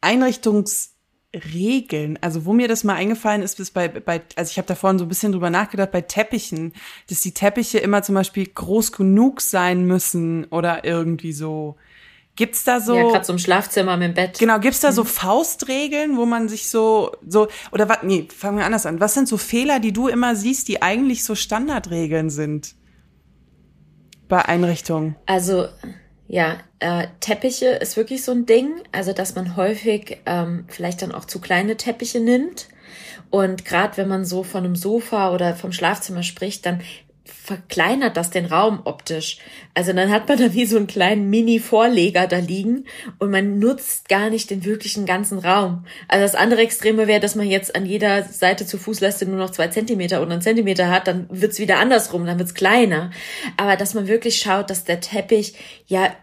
Einrichtungs- 0.00 0.90
Regeln. 1.34 2.18
Also 2.20 2.44
wo 2.44 2.52
mir 2.52 2.66
das 2.66 2.82
mal 2.82 2.94
eingefallen 2.94 3.42
ist, 3.42 3.60
ist 3.60 3.72
bei, 3.72 3.88
bei 3.88 4.22
also 4.36 4.50
ich 4.50 4.58
habe 4.58 4.66
da 4.66 4.74
vorhin 4.74 4.98
so 4.98 5.04
ein 5.04 5.08
bisschen 5.08 5.32
drüber 5.32 5.50
nachgedacht, 5.50 5.92
bei 5.92 6.00
Teppichen, 6.00 6.72
dass 7.08 7.20
die 7.20 7.32
Teppiche 7.32 7.78
immer 7.78 8.02
zum 8.02 8.16
Beispiel 8.16 8.46
groß 8.46 8.92
genug 8.92 9.40
sein 9.40 9.84
müssen 9.84 10.44
oder 10.46 10.84
irgendwie 10.84 11.32
so. 11.32 11.76
Gibt's 12.34 12.64
da 12.64 12.80
so? 12.80 12.96
Ja, 12.96 13.02
gerade 13.04 13.24
so 13.24 13.32
im 13.32 13.38
Schlafzimmer 13.38 13.96
mit 13.96 14.08
dem 14.08 14.14
Bett. 14.14 14.38
Genau, 14.38 14.58
gibt's 14.58 14.80
da 14.80 14.92
so 14.92 15.02
mhm. 15.02 15.08
Faustregeln, 15.08 16.16
wo 16.16 16.26
man 16.26 16.48
sich 16.48 16.68
so 16.68 17.12
so 17.26 17.48
oder 17.70 17.88
was? 17.88 17.98
Nee, 18.02 18.28
fangen 18.34 18.58
wir 18.58 18.64
anders 18.64 18.86
an. 18.86 18.98
Was 18.98 19.14
sind 19.14 19.28
so 19.28 19.36
Fehler, 19.36 19.78
die 19.78 19.92
du 19.92 20.08
immer 20.08 20.34
siehst, 20.34 20.66
die 20.68 20.82
eigentlich 20.82 21.22
so 21.22 21.34
Standardregeln 21.34 22.30
sind 22.30 22.74
bei 24.28 24.44
Einrichtungen? 24.44 25.16
Also 25.26 25.68
ja, 26.32 26.58
äh, 26.78 27.08
Teppiche 27.18 27.70
ist 27.70 27.96
wirklich 27.96 28.24
so 28.24 28.30
ein 28.30 28.46
Ding, 28.46 28.70
also 28.92 29.12
dass 29.12 29.34
man 29.34 29.56
häufig 29.56 30.18
ähm, 30.26 30.64
vielleicht 30.68 31.02
dann 31.02 31.10
auch 31.10 31.24
zu 31.24 31.40
kleine 31.40 31.76
Teppiche 31.76 32.20
nimmt. 32.20 32.68
Und 33.30 33.64
gerade 33.64 33.96
wenn 33.96 34.06
man 34.06 34.24
so 34.24 34.44
von 34.44 34.64
einem 34.64 34.76
Sofa 34.76 35.34
oder 35.34 35.56
vom 35.56 35.72
Schlafzimmer 35.72 36.22
spricht, 36.22 36.64
dann 36.66 36.82
verkleinert 37.24 38.16
das 38.16 38.30
den 38.30 38.46
Raum 38.46 38.80
optisch. 38.84 39.38
Also 39.74 39.92
dann 39.92 40.10
hat 40.10 40.28
man 40.28 40.38
da 40.38 40.52
wie 40.54 40.66
so 40.66 40.76
einen 40.76 40.86
kleinen 40.86 41.30
Mini-Vorleger 41.30 42.26
da 42.26 42.38
liegen 42.38 42.86
und 43.18 43.30
man 43.30 43.58
nutzt 43.58 44.08
gar 44.08 44.30
nicht 44.30 44.50
den 44.50 44.64
wirklichen 44.64 45.06
ganzen 45.06 45.38
Raum. 45.38 45.84
Also 46.08 46.24
das 46.24 46.34
andere 46.34 46.62
Extreme 46.62 47.06
wäre, 47.06 47.20
dass 47.20 47.34
man 47.34 47.46
jetzt 47.46 47.74
an 47.76 47.86
jeder 47.86 48.22
Seite 48.24 48.66
zur 48.66 48.80
Fußleiste 48.80 49.26
nur 49.26 49.36
noch 49.36 49.50
zwei 49.50 49.68
Zentimeter 49.68 50.22
oder 50.22 50.32
einen 50.32 50.42
Zentimeter 50.42 50.90
hat, 50.90 51.06
dann 51.06 51.26
wird's 51.30 51.58
wieder 51.58 51.78
andersrum, 51.78 52.26
dann 52.26 52.38
wird's 52.38 52.54
kleiner. 52.54 53.10
Aber 53.56 53.76
dass 53.76 53.94
man 53.94 54.08
wirklich 54.08 54.38
schaut, 54.38 54.70
dass 54.70 54.84
der 54.84 55.00
Teppich 55.00 55.54
ja 55.86 56.14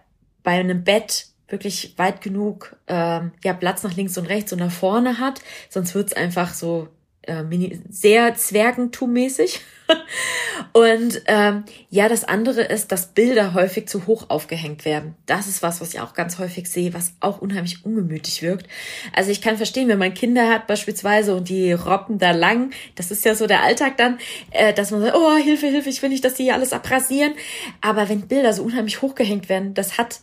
bei 0.43 0.59
einem 0.59 0.83
Bett 0.83 1.27
wirklich 1.47 1.93
weit 1.97 2.21
genug 2.21 2.75
ähm, 2.87 3.31
ja 3.43 3.53
Platz 3.53 3.83
nach 3.83 3.95
links 3.95 4.17
und 4.17 4.25
rechts 4.25 4.51
und 4.51 4.59
nach 4.59 4.71
vorne 4.71 5.19
hat, 5.19 5.41
sonst 5.69 5.95
wird's 5.95 6.13
einfach 6.13 6.53
so 6.53 6.89
äh, 7.27 7.43
mini, 7.43 7.79
sehr 7.89 8.35
Zwergentum-mäßig. 8.35 9.59
und 10.73 11.21
ähm, 11.27 11.63
ja, 11.89 12.09
das 12.09 12.23
andere 12.25 12.61
ist, 12.61 12.91
dass 12.91 13.13
Bilder 13.13 13.53
häufig 13.53 13.87
zu 13.87 14.07
hoch 14.07 14.29
aufgehängt 14.29 14.85
werden. 14.85 15.15
Das 15.25 15.47
ist 15.47 15.61
was, 15.61 15.79
was 15.79 15.93
ich 15.93 15.99
auch 15.99 16.13
ganz 16.13 16.39
häufig 16.39 16.69
sehe, 16.69 16.93
was 16.93 17.13
auch 17.19 17.41
unheimlich 17.41 17.85
ungemütlich 17.85 18.41
wirkt. 18.41 18.67
Also 19.15 19.31
ich 19.31 19.41
kann 19.41 19.57
verstehen, 19.57 19.87
wenn 19.87 19.99
man 19.99 20.13
Kinder 20.13 20.49
hat 20.49 20.67
beispielsweise 20.67 21.35
und 21.35 21.49
die 21.49 21.71
robben 21.71 22.17
da 22.17 22.31
lang, 22.31 22.71
das 22.95 23.11
ist 23.11 23.23
ja 23.23 23.35
so 23.35 23.47
der 23.47 23.63
Alltag 23.63 23.97
dann, 23.97 24.17
äh, 24.51 24.73
dass 24.73 24.91
man 24.91 25.01
sagt, 25.01 25.15
oh, 25.15 25.35
Hilfe, 25.37 25.67
Hilfe, 25.67 25.89
ich 25.89 26.01
will 26.01 26.09
nicht, 26.09 26.25
dass 26.25 26.33
die 26.33 26.43
hier 26.43 26.55
alles 26.55 26.73
abrasieren. 26.73 27.33
Aber 27.81 28.09
wenn 28.09 28.27
Bilder 28.27 28.53
so 28.53 28.63
unheimlich 28.63 29.01
hochgehängt 29.01 29.49
werden, 29.49 29.73
das 29.73 29.97
hat 29.97 30.19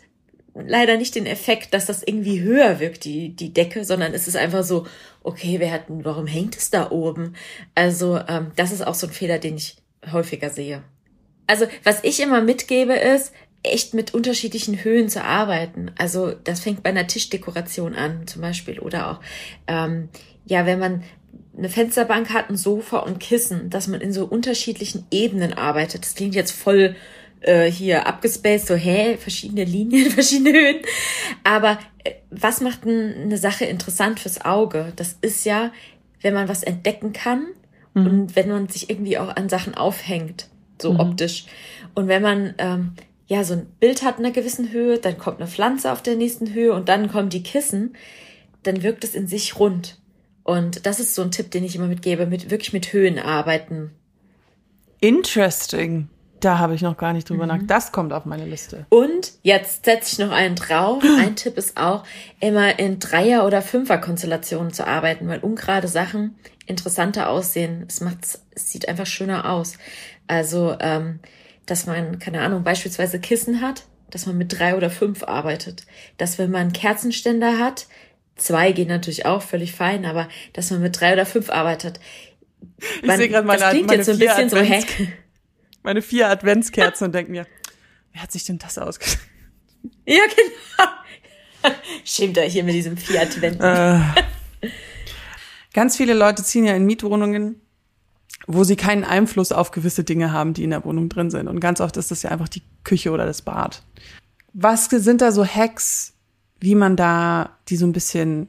leider 0.55 0.97
nicht 0.97 1.15
den 1.15 1.27
Effekt, 1.27 1.75
dass 1.75 1.87
das 1.87 2.03
irgendwie 2.03 2.41
höher 2.41 2.81
wirkt, 2.81 3.05
die, 3.05 3.35
die 3.35 3.53
Decke, 3.53 3.85
sondern 3.85 4.15
es 4.15 4.29
ist 4.29 4.37
einfach 4.37 4.63
so, 4.63 4.87
okay, 5.23 5.59
wer 5.59 5.73
hat, 5.73 5.85
warum 5.89 6.27
hängt 6.27 6.57
es 6.57 6.71
da 6.71 6.91
oben? 6.91 7.35
Also, 7.75 8.19
ähm, 8.29 8.53
das 8.57 8.73
ist 8.73 8.87
auch 8.87 8.95
so 8.95 9.07
ein 9.07 9.13
Fehler, 9.13 9.39
den 9.39 9.57
ich 9.57 9.77
häufiger 10.13 10.51
sehe. 10.51 10.83
Also, 11.47 11.67
was 11.83 12.05
ich 12.05 12.21
immer 12.21 12.41
mitgebe, 12.41 12.95
ist, 12.95 13.33
echt 13.63 13.95
mit 13.95 14.15
unterschiedlichen 14.15 14.85
Höhen 14.85 15.09
zu 15.09 15.25
arbeiten. 15.25 15.91
Also, 15.99 16.33
das 16.33 16.61
fängt 16.61 16.83
bei 16.83 16.91
einer 16.91 17.07
Tischdekoration 17.07 17.95
an, 17.95 18.27
zum 18.27 18.43
Beispiel, 18.43 18.79
oder 18.79 19.11
auch, 19.11 19.21
ähm, 19.67 20.09
ja, 20.47 20.67
wenn 20.67 20.79
man 20.79 21.03
eine 21.57 21.69
Fensterbank 21.69 22.31
hat, 22.31 22.51
ein 22.51 22.57
Sofa 22.57 22.99
und 22.99 23.21
Kissen, 23.21 23.71
dass 23.71 23.89
man 23.89 24.01
in 24.01 24.13
so 24.13 24.27
unterschiedlichen 24.27 25.07
Ebenen 25.11 25.53
arbeitet. 25.53 26.05
Das 26.05 26.15
klingt 26.15 26.35
jetzt 26.35 26.51
voll 26.51 26.97
äh, 27.45 27.71
hier 27.71 28.07
abgespaced, 28.07 28.67
so, 28.67 28.75
hä, 28.75 29.17
verschiedene 29.17 29.65
Linien, 29.65 30.11
verschiedene 30.11 30.53
Höhen. 30.53 30.77
Aber 31.45 31.79
äh, 32.03 32.13
was 32.31 32.61
macht 32.61 32.87
eine 32.87 33.39
Sache 33.39 33.65
interessant 33.65 34.21
fürs 34.21 34.45
Auge? 34.45 34.93
Das 34.97 35.17
ist 35.21 35.45
ja, 35.45 35.73
wenn 36.23 36.35
man 36.35 36.49
was 36.49 36.63
entdecken 36.63 37.13
kann 37.13 37.47
mhm. 37.95 38.07
und 38.07 38.37
wenn 38.37 38.49
man 38.49 38.69
sich 38.69 38.91
irgendwie 38.91 39.19
auch 39.19 39.35
an 39.37 39.49
Sachen 39.49 39.75
aufhängt, 39.75 40.49
so 40.81 40.95
mhm. 40.95 41.01
optisch. 41.01 41.47
Und 41.95 42.09
wenn 42.09 42.23
man 42.23 42.55
ähm, 42.59 42.93
ja 43.27 43.45
so 43.45 43.55
ein 43.55 43.67
Bild 43.81 44.03
hat 44.03 44.19
in 44.19 44.25
einer 44.25 44.35
gewissen 44.35 44.73
Höhe, 44.73 44.99
dann 44.99 45.19
kommt 45.19 45.41
eine 45.41 45.49
Pflanze 45.49 45.93
auf 45.93 46.03
der 46.03 46.17
nächsten 46.17 46.53
Höhe 46.53 46.73
und 46.73 46.89
dann 46.89 47.11
kommen 47.11 47.29
die 47.29 47.43
Kissen, 47.43 47.97
dann 48.63 48.83
wirkt 48.83 49.05
es 49.05 49.15
in 49.15 49.27
sich 49.27 49.59
rund. 49.59 49.99
Und 50.43 50.85
das 50.87 51.01
ist 51.01 51.15
so 51.15 51.23
ein 51.23 51.31
Tipp, 51.31 51.51
den 51.51 51.65
ich 51.65 51.77
immer 51.77 51.87
mitgebe, 51.87 52.27
mit 52.27 52.51
wirklich 52.51 52.73
mit 52.73 52.93
Höhen 52.93 53.19
arbeiten. 53.19 53.91
Interesting. 55.01 56.09
Da 56.45 56.59
habe 56.59 56.75
ich 56.75 56.83
noch 56.83 56.99
gar 56.99 57.15
nicht 57.15 57.31
drüber 57.31 57.45
mhm. 57.45 57.49
nachgedacht. 57.49 57.71
Das 57.71 57.93
kommt 57.93 58.13
auf 58.13 58.27
meine 58.27 58.45
Liste. 58.45 58.85
Und 58.91 59.33
jetzt 59.43 59.87
setze 59.87 60.13
ich 60.13 60.19
noch 60.19 60.31
einen 60.31 60.57
drauf. 60.57 61.03
Ein 61.03 61.37
Tipp 61.37 61.57
ist 61.57 61.79
auch, 61.79 62.05
immer 62.39 62.79
in 62.79 62.99
Dreier- 62.99 63.47
oder 63.47 63.63
Fünfer-Konstellationen 63.63 64.71
zu 64.71 64.87
arbeiten, 64.87 65.27
weil 65.27 65.39
ungerade 65.39 65.89
Sachen 65.89 66.37
interessanter 66.67 67.31
aussehen. 67.31 67.87
Es 67.89 68.03
macht, 68.03 68.19
es 68.25 68.71
sieht 68.71 68.89
einfach 68.89 69.07
schöner 69.07 69.51
aus. 69.51 69.79
Also, 70.27 70.77
ähm, 70.81 71.21
dass 71.65 71.87
man, 71.87 72.19
keine 72.19 72.43
Ahnung, 72.43 72.63
beispielsweise 72.63 73.21
Kissen 73.21 73.63
hat, 73.63 73.85
dass 74.11 74.27
man 74.27 74.37
mit 74.37 74.59
drei 74.59 74.77
oder 74.77 74.91
fünf 74.91 75.23
arbeitet. 75.23 75.87
Dass 76.19 76.39
wenn 76.39 76.51
man 76.51 76.75
Kerzenständer 76.75 77.59
hat, 77.59 77.87
zwei 78.37 78.73
gehen 78.73 78.89
natürlich 78.89 79.25
auch 79.25 79.41
völlig 79.41 79.73
fein, 79.73 80.05
aber 80.05 80.29
dass 80.53 80.71
man 80.71 80.83
mit 80.83 81.01
drei 81.01 81.15
oder 81.15 81.25
fünf 81.25 81.49
arbeitet. 81.49 82.01
Man, 83.03 83.13
ich 83.13 83.17
sehe 83.17 83.29
gerade 83.31 83.47
meine, 83.47 83.61
das 83.61 83.71
klingt 83.71 83.87
meine 83.87 83.97
jetzt 83.99 84.07
so 84.07 84.13
ein 84.13 84.19
bisschen 84.19 84.51
so, 84.51 84.59
hä? 84.59 84.85
Meine 85.85 86.03
vier 86.03 86.29
Adventskerzen 86.29 87.07
und 87.07 87.15
denke 87.15 87.31
mir, 87.31 87.47
wer 88.13 88.23
hat 88.23 88.33
sich 88.33 88.45
denn 88.45 88.59
das 88.59 88.77
ausgedacht? 88.79 89.21
Ja, 90.07 90.23
genau. 90.35 91.75
Schämt 92.05 92.37
euch 92.39 92.53
hier 92.53 92.65
mit 92.65 92.75
diesem 92.75 92.97
vier 92.97 93.23
Advent. 93.23 93.61
Äh, 93.61 94.01
ganz 95.73 95.97
viele 95.97 96.15
Leute 96.15 96.43
ziehen 96.43 96.65
ja 96.65 96.75
in 96.75 96.87
Mietwohnungen, 96.87 97.61
wo 98.47 98.65
sie 98.65 98.77
keinen 98.77 99.05
Einfluss 99.05 99.53
auf 99.53 99.71
gewisse 99.71 100.05
Dinge 100.05 100.33
haben, 100.33 100.55
die 100.55 100.65
in 100.65 100.71
der 100.71 100.85
Wohnung 100.85 101.09
drin 101.09 101.31
sind. 101.31 101.49
Und 101.49 101.61
ganz 101.61 101.81
oft 101.81 101.97
ist 101.97 102.11
das 102.11 102.23
ja 102.23 102.31
einfach 102.31 102.49
die 102.49 102.63
Küche 102.83 103.11
oder 103.11 103.27
das 103.27 103.43
Bad. 103.43 103.83
Was 104.53 104.87
sind 104.87 105.21
da 105.21 105.33
so 105.33 105.45
Hacks, 105.45 106.15
wie 106.61 106.75
man 106.75 106.97
da 106.97 107.59
die 107.69 107.77
so 107.77 107.87
ein 107.87 107.93
bisschen 107.93 108.49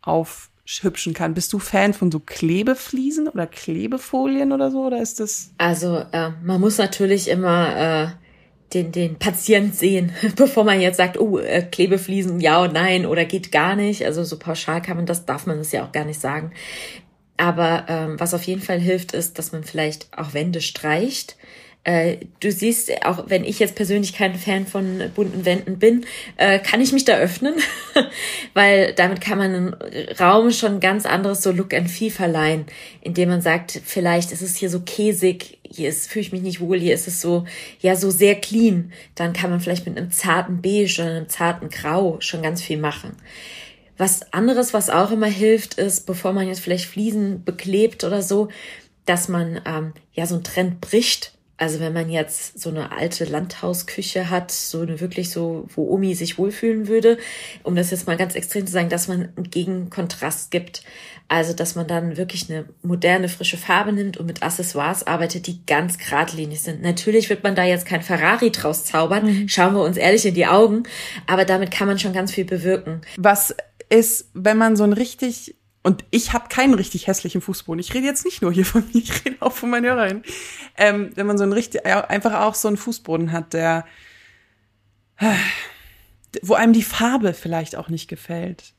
auf 0.00 0.50
hübschen 0.82 1.14
kann. 1.14 1.34
Bist 1.34 1.52
du 1.52 1.58
Fan 1.58 1.94
von 1.94 2.10
so 2.10 2.20
Klebefliesen 2.20 3.28
oder 3.28 3.46
Klebefolien 3.46 4.52
oder 4.52 4.70
so? 4.70 4.86
Oder 4.86 5.02
ist 5.02 5.20
das? 5.20 5.52
Also 5.58 6.04
äh, 6.12 6.30
man 6.42 6.60
muss 6.60 6.78
natürlich 6.78 7.28
immer 7.28 7.76
äh, 7.76 8.08
den, 8.74 8.92
den 8.92 9.18
Patient 9.18 9.74
sehen, 9.74 10.12
bevor 10.36 10.64
man 10.64 10.80
jetzt 10.80 10.96
sagt, 10.96 11.18
oh, 11.18 11.38
äh, 11.38 11.62
Klebefliesen, 11.62 12.40
ja 12.40 12.62
und 12.62 12.72
nein 12.72 13.06
oder 13.06 13.24
geht 13.24 13.52
gar 13.52 13.76
nicht. 13.76 14.04
Also 14.04 14.24
so 14.24 14.38
pauschal 14.38 14.82
kann 14.82 14.96
man 14.96 15.06
das, 15.06 15.26
darf 15.26 15.46
man 15.46 15.58
das 15.58 15.72
ja 15.72 15.84
auch 15.84 15.92
gar 15.92 16.04
nicht 16.04 16.20
sagen. 16.20 16.52
Aber 17.36 17.86
ähm, 17.88 18.20
was 18.20 18.34
auf 18.34 18.44
jeden 18.44 18.62
Fall 18.62 18.78
hilft, 18.78 19.12
ist, 19.12 19.38
dass 19.38 19.52
man 19.52 19.64
vielleicht 19.64 20.06
auch 20.16 20.34
Wände 20.34 20.60
streicht. 20.60 21.36
Äh, 21.84 22.18
du 22.40 22.52
siehst, 22.52 22.92
auch 23.04 23.24
wenn 23.26 23.44
ich 23.44 23.58
jetzt 23.58 23.74
persönlich 23.74 24.12
kein 24.12 24.36
Fan 24.36 24.66
von 24.66 25.10
bunten 25.14 25.44
Wänden 25.44 25.78
bin, 25.78 26.06
äh, 26.36 26.60
kann 26.60 26.80
ich 26.80 26.92
mich 26.92 27.04
da 27.04 27.16
öffnen, 27.16 27.54
weil 28.54 28.92
damit 28.94 29.20
kann 29.20 29.38
man 29.38 29.54
einen 29.54 29.74
Raum 30.18 30.52
schon 30.52 30.78
ganz 30.78 31.06
anderes 31.06 31.42
so 31.42 31.50
Look 31.50 31.74
and 31.74 31.90
Feel 31.90 32.10
verleihen, 32.10 32.66
indem 33.00 33.30
man 33.30 33.40
sagt, 33.40 33.80
vielleicht 33.84 34.30
ist 34.30 34.42
es 34.42 34.56
hier 34.56 34.70
so 34.70 34.80
käsig, 34.80 35.58
hier 35.68 35.88
ist, 35.88 36.08
fühle 36.08 36.24
ich 36.24 36.32
mich 36.32 36.42
nicht 36.42 36.60
wohl, 36.60 36.78
hier 36.78 36.94
ist 36.94 37.08
es 37.08 37.20
so, 37.20 37.46
ja, 37.80 37.96
so 37.96 38.10
sehr 38.10 38.36
clean. 38.36 38.92
Dann 39.14 39.32
kann 39.32 39.50
man 39.50 39.60
vielleicht 39.60 39.86
mit 39.86 39.96
einem 39.96 40.10
zarten 40.10 40.62
Beige 40.62 41.02
oder 41.02 41.10
einem 41.10 41.28
zarten 41.28 41.68
Grau 41.68 42.18
schon 42.20 42.42
ganz 42.42 42.62
viel 42.62 42.78
machen. 42.78 43.16
Was 43.96 44.32
anderes, 44.32 44.72
was 44.74 44.90
auch 44.90 45.10
immer 45.10 45.26
hilft, 45.26 45.74
ist, 45.74 46.06
bevor 46.06 46.32
man 46.32 46.46
jetzt 46.46 46.60
vielleicht 46.60 46.86
Fliesen 46.86 47.44
beklebt 47.44 48.04
oder 48.04 48.22
so, 48.22 48.48
dass 49.04 49.28
man 49.28 49.60
ähm, 49.66 49.92
ja 50.12 50.26
so 50.26 50.36
einen 50.36 50.44
Trend 50.44 50.80
bricht. 50.80 51.32
Also 51.62 51.78
wenn 51.78 51.92
man 51.92 52.10
jetzt 52.10 52.60
so 52.60 52.70
eine 52.70 52.90
alte 52.90 53.24
Landhausküche 53.24 54.30
hat, 54.30 54.50
so 54.50 54.80
eine 54.80 54.98
wirklich 54.98 55.30
so, 55.30 55.68
wo 55.76 55.88
Omi 55.88 56.16
sich 56.16 56.36
wohlfühlen 56.36 56.88
würde, 56.88 57.18
um 57.62 57.76
das 57.76 57.92
jetzt 57.92 58.08
mal 58.08 58.16
ganz 58.16 58.34
extrem 58.34 58.66
zu 58.66 58.72
sagen, 58.72 58.88
dass 58.88 59.06
man 59.06 59.28
einen 59.36 59.48
Gegenkontrast 59.48 60.50
gibt. 60.50 60.82
Also 61.28 61.52
dass 61.52 61.76
man 61.76 61.86
dann 61.86 62.16
wirklich 62.16 62.50
eine 62.50 62.64
moderne, 62.82 63.28
frische 63.28 63.56
Farbe 63.56 63.92
nimmt 63.92 64.16
und 64.16 64.26
mit 64.26 64.42
Accessoires 64.42 65.06
arbeitet, 65.06 65.46
die 65.46 65.64
ganz 65.64 65.98
geradlinig 65.98 66.60
sind. 66.60 66.82
Natürlich 66.82 67.30
wird 67.30 67.44
man 67.44 67.54
da 67.54 67.62
jetzt 67.62 67.86
kein 67.86 68.02
Ferrari 68.02 68.50
draus 68.50 68.84
zaubern, 68.84 69.26
mhm. 69.26 69.48
schauen 69.48 69.74
wir 69.74 69.84
uns 69.84 69.96
ehrlich 69.96 70.26
in 70.26 70.34
die 70.34 70.46
Augen, 70.46 70.82
aber 71.28 71.44
damit 71.44 71.70
kann 71.70 71.86
man 71.86 72.00
schon 72.00 72.12
ganz 72.12 72.32
viel 72.32 72.44
bewirken. 72.44 73.02
Was 73.18 73.54
ist, 73.88 74.30
wenn 74.34 74.58
man 74.58 74.74
so 74.74 74.82
ein 74.82 74.92
richtig 74.92 75.54
und 75.82 76.04
ich 76.10 76.32
habe 76.32 76.48
keinen 76.48 76.74
richtig 76.74 77.08
hässlichen 77.08 77.40
Fußboden. 77.40 77.80
Ich 77.80 77.92
rede 77.92 78.06
jetzt 78.06 78.24
nicht 78.24 78.40
nur 78.40 78.52
hier 78.52 78.64
von 78.64 78.84
mir, 78.92 79.00
ich 79.02 79.24
rede 79.24 79.36
auch 79.40 79.52
von 79.52 79.70
meinen 79.70 79.86
Hörerinnen. 79.86 80.22
Ähm, 80.76 81.10
wenn 81.16 81.26
man 81.26 81.38
so 81.38 81.44
ein 81.44 81.52
richtig, 81.52 81.84
einfach 81.84 82.40
auch 82.40 82.54
so 82.54 82.68
einen 82.68 82.76
Fußboden 82.76 83.32
hat, 83.32 83.52
der, 83.52 83.84
wo 86.42 86.54
einem 86.54 86.72
die 86.72 86.84
Farbe 86.84 87.34
vielleicht 87.34 87.76
auch 87.76 87.88
nicht 87.88 88.08
gefällt. 88.08 88.74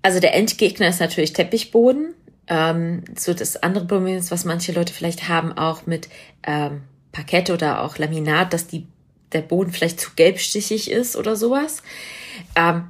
Also 0.00 0.20
der 0.20 0.34
Endgegner 0.34 0.88
ist 0.88 1.00
natürlich 1.00 1.34
Teppichboden. 1.34 2.14
Ähm, 2.46 3.04
so 3.16 3.34
das 3.34 3.62
andere 3.62 3.84
Problem 3.84 4.16
ist, 4.16 4.30
was 4.30 4.46
manche 4.46 4.72
Leute 4.72 4.94
vielleicht 4.94 5.28
haben, 5.28 5.52
auch 5.52 5.84
mit 5.84 6.08
ähm, 6.44 6.82
Parkett 7.12 7.50
oder 7.50 7.82
auch 7.82 7.98
Laminat, 7.98 8.54
dass 8.54 8.66
die, 8.66 8.86
der 9.32 9.42
Boden 9.42 9.72
vielleicht 9.72 10.00
zu 10.00 10.12
gelbstichig 10.16 10.90
ist 10.90 11.16
oder 11.16 11.36
sowas. 11.36 11.82
Ähm, 12.56 12.84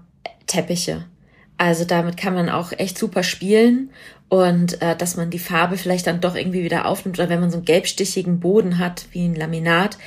Teppiche 0.46 1.06
also 1.58 1.84
damit 1.84 2.16
kann 2.16 2.34
man 2.34 2.48
auch 2.48 2.72
echt 2.72 2.96
super 2.96 3.22
spielen 3.22 3.90
und 4.28 4.80
äh, 4.80 4.96
dass 4.96 5.16
man 5.16 5.30
die 5.30 5.38
Farbe 5.40 5.76
vielleicht 5.76 6.06
dann 6.06 6.20
doch 6.20 6.36
irgendwie 6.36 6.62
wieder 6.62 6.86
aufnimmt 6.86 7.18
oder 7.18 7.28
wenn 7.28 7.40
man 7.40 7.50
so 7.50 7.56
einen 7.58 7.64
gelbstichigen 7.64 8.40
Boden 8.40 8.78
hat 8.78 9.06
wie 9.10 9.24
ein 9.24 9.34
Laminat, 9.34 9.98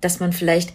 dass 0.00 0.20
man 0.20 0.32
vielleicht 0.32 0.74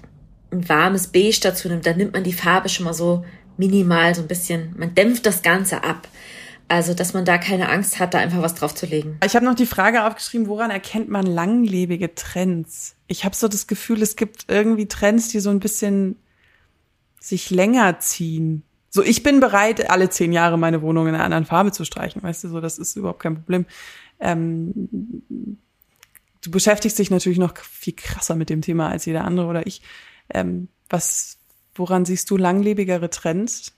ein 0.51 0.67
warmes 0.67 1.07
Beige 1.07 1.39
dazu 1.41 1.67
nimmt, 1.67 1.85
dann 1.85 1.97
nimmt 1.97 2.13
man 2.13 2.23
die 2.23 2.33
Farbe 2.33 2.69
schon 2.69 2.85
mal 2.85 2.93
so 2.93 3.25
minimal 3.57 4.15
so 4.15 4.21
ein 4.21 4.27
bisschen, 4.27 4.73
man 4.77 4.95
dämpft 4.95 5.25
das 5.25 5.41
Ganze 5.41 5.83
ab. 5.83 6.07
Also, 6.67 6.93
dass 6.93 7.13
man 7.13 7.25
da 7.25 7.37
keine 7.37 7.67
Angst 7.67 7.99
hat, 7.99 8.13
da 8.13 8.19
einfach 8.19 8.41
was 8.41 8.55
drauf 8.55 8.73
zu 8.73 8.85
legen. 8.85 9.17
Ich 9.25 9.35
habe 9.35 9.43
noch 9.43 9.55
die 9.55 9.65
Frage 9.65 10.05
aufgeschrieben, 10.05 10.47
woran 10.47 10.71
erkennt 10.71 11.09
man 11.09 11.25
langlebige 11.25 12.15
Trends? 12.15 12.95
Ich 13.07 13.25
habe 13.25 13.35
so 13.35 13.49
das 13.49 13.67
Gefühl, 13.67 14.01
es 14.01 14.15
gibt 14.15 14.45
irgendwie 14.47 14.87
Trends, 14.87 15.27
die 15.27 15.41
so 15.41 15.49
ein 15.49 15.59
bisschen 15.59 16.15
sich 17.19 17.49
länger 17.49 17.99
ziehen. 17.99 18.63
So, 18.93 19.01
ich 19.01 19.23
bin 19.23 19.39
bereit, 19.39 19.89
alle 19.89 20.09
zehn 20.09 20.33
Jahre 20.33 20.57
meine 20.57 20.81
Wohnung 20.81 21.07
in 21.07 21.15
einer 21.15 21.23
anderen 21.23 21.45
Farbe 21.45 21.71
zu 21.71 21.85
streichen. 21.85 22.21
Weißt 22.21 22.43
du, 22.43 22.49
so, 22.49 22.59
das 22.59 22.77
ist 22.77 22.97
überhaupt 22.97 23.21
kein 23.21 23.35
Problem. 23.35 23.65
Ähm, 24.19 24.73
du 26.41 26.51
beschäftigst 26.51 26.99
dich 26.99 27.09
natürlich 27.09 27.39
noch 27.39 27.57
viel 27.57 27.93
krasser 27.95 28.35
mit 28.35 28.49
dem 28.49 28.61
Thema 28.61 28.89
als 28.89 29.05
jeder 29.05 29.23
andere 29.23 29.47
oder 29.47 29.65
ich. 29.65 29.81
Ähm, 30.33 30.67
was, 30.89 31.37
woran 31.73 32.03
siehst 32.03 32.29
du 32.29 32.35
langlebigere 32.35 33.09
Trends? 33.09 33.73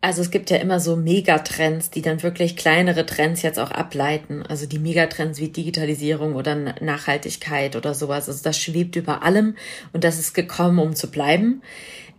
Also 0.00 0.22
es 0.22 0.30
gibt 0.30 0.48
ja 0.48 0.56
immer 0.56 0.80
so 0.80 0.96
Megatrends, 0.96 1.90
die 1.90 2.00
dann 2.00 2.22
wirklich 2.22 2.56
kleinere 2.56 3.04
Trends 3.04 3.42
jetzt 3.42 3.58
auch 3.58 3.70
ableiten. 3.70 4.42
Also 4.46 4.64
die 4.64 4.78
Megatrends 4.78 5.38
wie 5.38 5.48
Digitalisierung 5.48 6.36
oder 6.36 6.54
Nachhaltigkeit 6.80 7.76
oder 7.76 7.92
sowas. 7.92 8.30
Also 8.30 8.42
das 8.42 8.58
schwebt 8.58 8.96
über 8.96 9.22
allem 9.22 9.56
und 9.92 10.04
das 10.04 10.18
ist 10.18 10.32
gekommen, 10.32 10.78
um 10.78 10.96
zu 10.96 11.10
bleiben. 11.10 11.60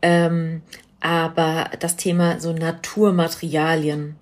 Ähm, 0.04 0.62
aber 1.02 1.70
das 1.80 1.98
Thema 1.98 2.40
so 2.40 2.54
Naturmaterialien 2.54 4.16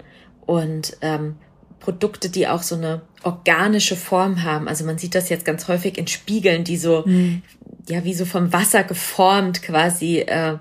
und 0.46 0.98
ähm, 1.02 1.36
Produkte, 1.80 2.30
die 2.30 2.48
auch 2.48 2.64
so 2.64 2.76
eine 2.76 3.02
organische 3.24 3.96
Form 3.96 4.44
haben. 4.44 4.68
Also 4.68 4.86
man 4.86 4.98
sieht 4.98 5.16
das 5.16 5.30
jetzt 5.30 5.46
ganz 5.46 5.68
häufig 5.68 5.98
in 5.98 6.08
Spiegeln, 6.08 6.64
die 6.64 6.78
so, 6.78 7.04
mhm. 7.06 7.42
ja, 7.88 8.04
wie 8.04 8.14
so 8.14 8.26
vom 8.26 8.52
Wasser 8.54 8.84
geformt 8.84 9.62
quasi 9.62 10.20
äh, 10.20 10.58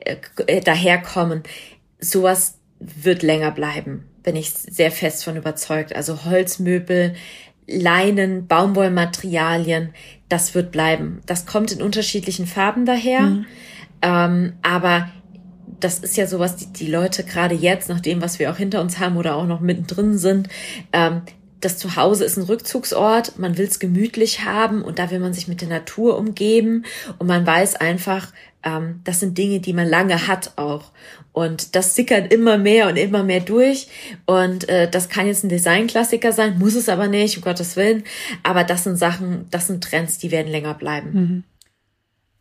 äh, 0.00 0.60
daherkommen. 0.60 1.42
Sowas 2.00 2.58
wird 2.78 3.22
länger 3.22 3.50
bleiben, 3.50 4.04
bin 4.22 4.36
ich 4.36 4.50
sehr 4.52 4.90
fest 4.90 5.24
von 5.24 5.36
überzeugt. 5.36 5.94
Also 5.94 6.24
Holzmöbel, 6.24 7.14
Leinen, 7.66 8.46
Baumwollmaterialien, 8.46 9.94
das 10.28 10.54
wird 10.54 10.72
bleiben. 10.72 11.20
Das 11.26 11.46
kommt 11.46 11.72
in 11.72 11.80
unterschiedlichen 11.80 12.46
Farben 12.46 12.84
daher. 12.86 13.20
Mhm. 13.22 13.46
Ähm, 14.02 14.52
aber 14.62 15.08
das 15.82 15.98
ist 15.98 16.16
ja 16.16 16.26
sowas, 16.26 16.56
die, 16.56 16.66
die 16.66 16.90
Leute 16.90 17.24
gerade 17.24 17.54
jetzt, 17.54 17.88
nach 17.88 18.00
dem, 18.00 18.22
was 18.22 18.38
wir 18.38 18.50
auch 18.50 18.56
hinter 18.56 18.80
uns 18.80 18.98
haben 18.98 19.16
oder 19.16 19.36
auch 19.36 19.46
noch 19.46 19.60
mittendrin 19.60 20.18
sind, 20.18 20.48
ähm, 20.92 21.22
das 21.60 21.78
Zuhause 21.78 22.24
ist 22.24 22.36
ein 22.36 22.44
Rückzugsort, 22.44 23.38
man 23.38 23.56
will 23.56 23.66
es 23.66 23.78
gemütlich 23.78 24.44
haben 24.44 24.82
und 24.82 24.98
da 24.98 25.10
will 25.10 25.20
man 25.20 25.32
sich 25.32 25.46
mit 25.46 25.60
der 25.60 25.68
Natur 25.68 26.18
umgeben 26.18 26.84
und 27.18 27.28
man 27.28 27.46
weiß 27.46 27.76
einfach, 27.76 28.32
ähm, 28.64 29.00
das 29.04 29.20
sind 29.20 29.38
Dinge, 29.38 29.60
die 29.60 29.72
man 29.72 29.88
lange 29.88 30.26
hat 30.26 30.52
auch. 30.56 30.90
Und 31.32 31.74
das 31.74 31.94
sickert 31.94 32.32
immer 32.32 32.58
mehr 32.58 32.88
und 32.88 32.96
immer 32.96 33.22
mehr 33.22 33.40
durch. 33.40 33.88
Und 34.26 34.68
äh, 34.68 34.90
das 34.90 35.08
kann 35.08 35.26
jetzt 35.26 35.44
ein 35.44 35.48
Designklassiker 35.48 36.32
sein, 36.32 36.58
muss 36.58 36.74
es 36.74 36.88
aber 36.88 37.08
nicht, 37.08 37.38
um 37.38 37.42
Gottes 37.42 37.76
Willen. 37.76 38.04
Aber 38.42 38.64
das 38.64 38.84
sind 38.84 38.96
Sachen, 38.96 39.46
das 39.50 39.68
sind 39.68 39.82
Trends, 39.82 40.18
die 40.18 40.30
werden 40.30 40.52
länger 40.52 40.74
bleiben. 40.74 41.12
Mhm. 41.12 41.44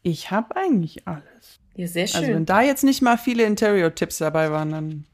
Ich 0.04 0.32
habe 0.32 0.56
eigentlich 0.56 1.08
alles. 1.08 1.61
Ja, 1.76 1.88
sehr 1.88 2.08
schön. 2.08 2.22
Also 2.22 2.34
wenn 2.34 2.46
da 2.46 2.62
jetzt 2.62 2.84
nicht 2.84 3.02
mal 3.02 3.18
viele 3.18 3.44
Interior-Tipps 3.44 4.18
dabei 4.18 4.52
waren, 4.52 4.72
dann. 4.72 5.06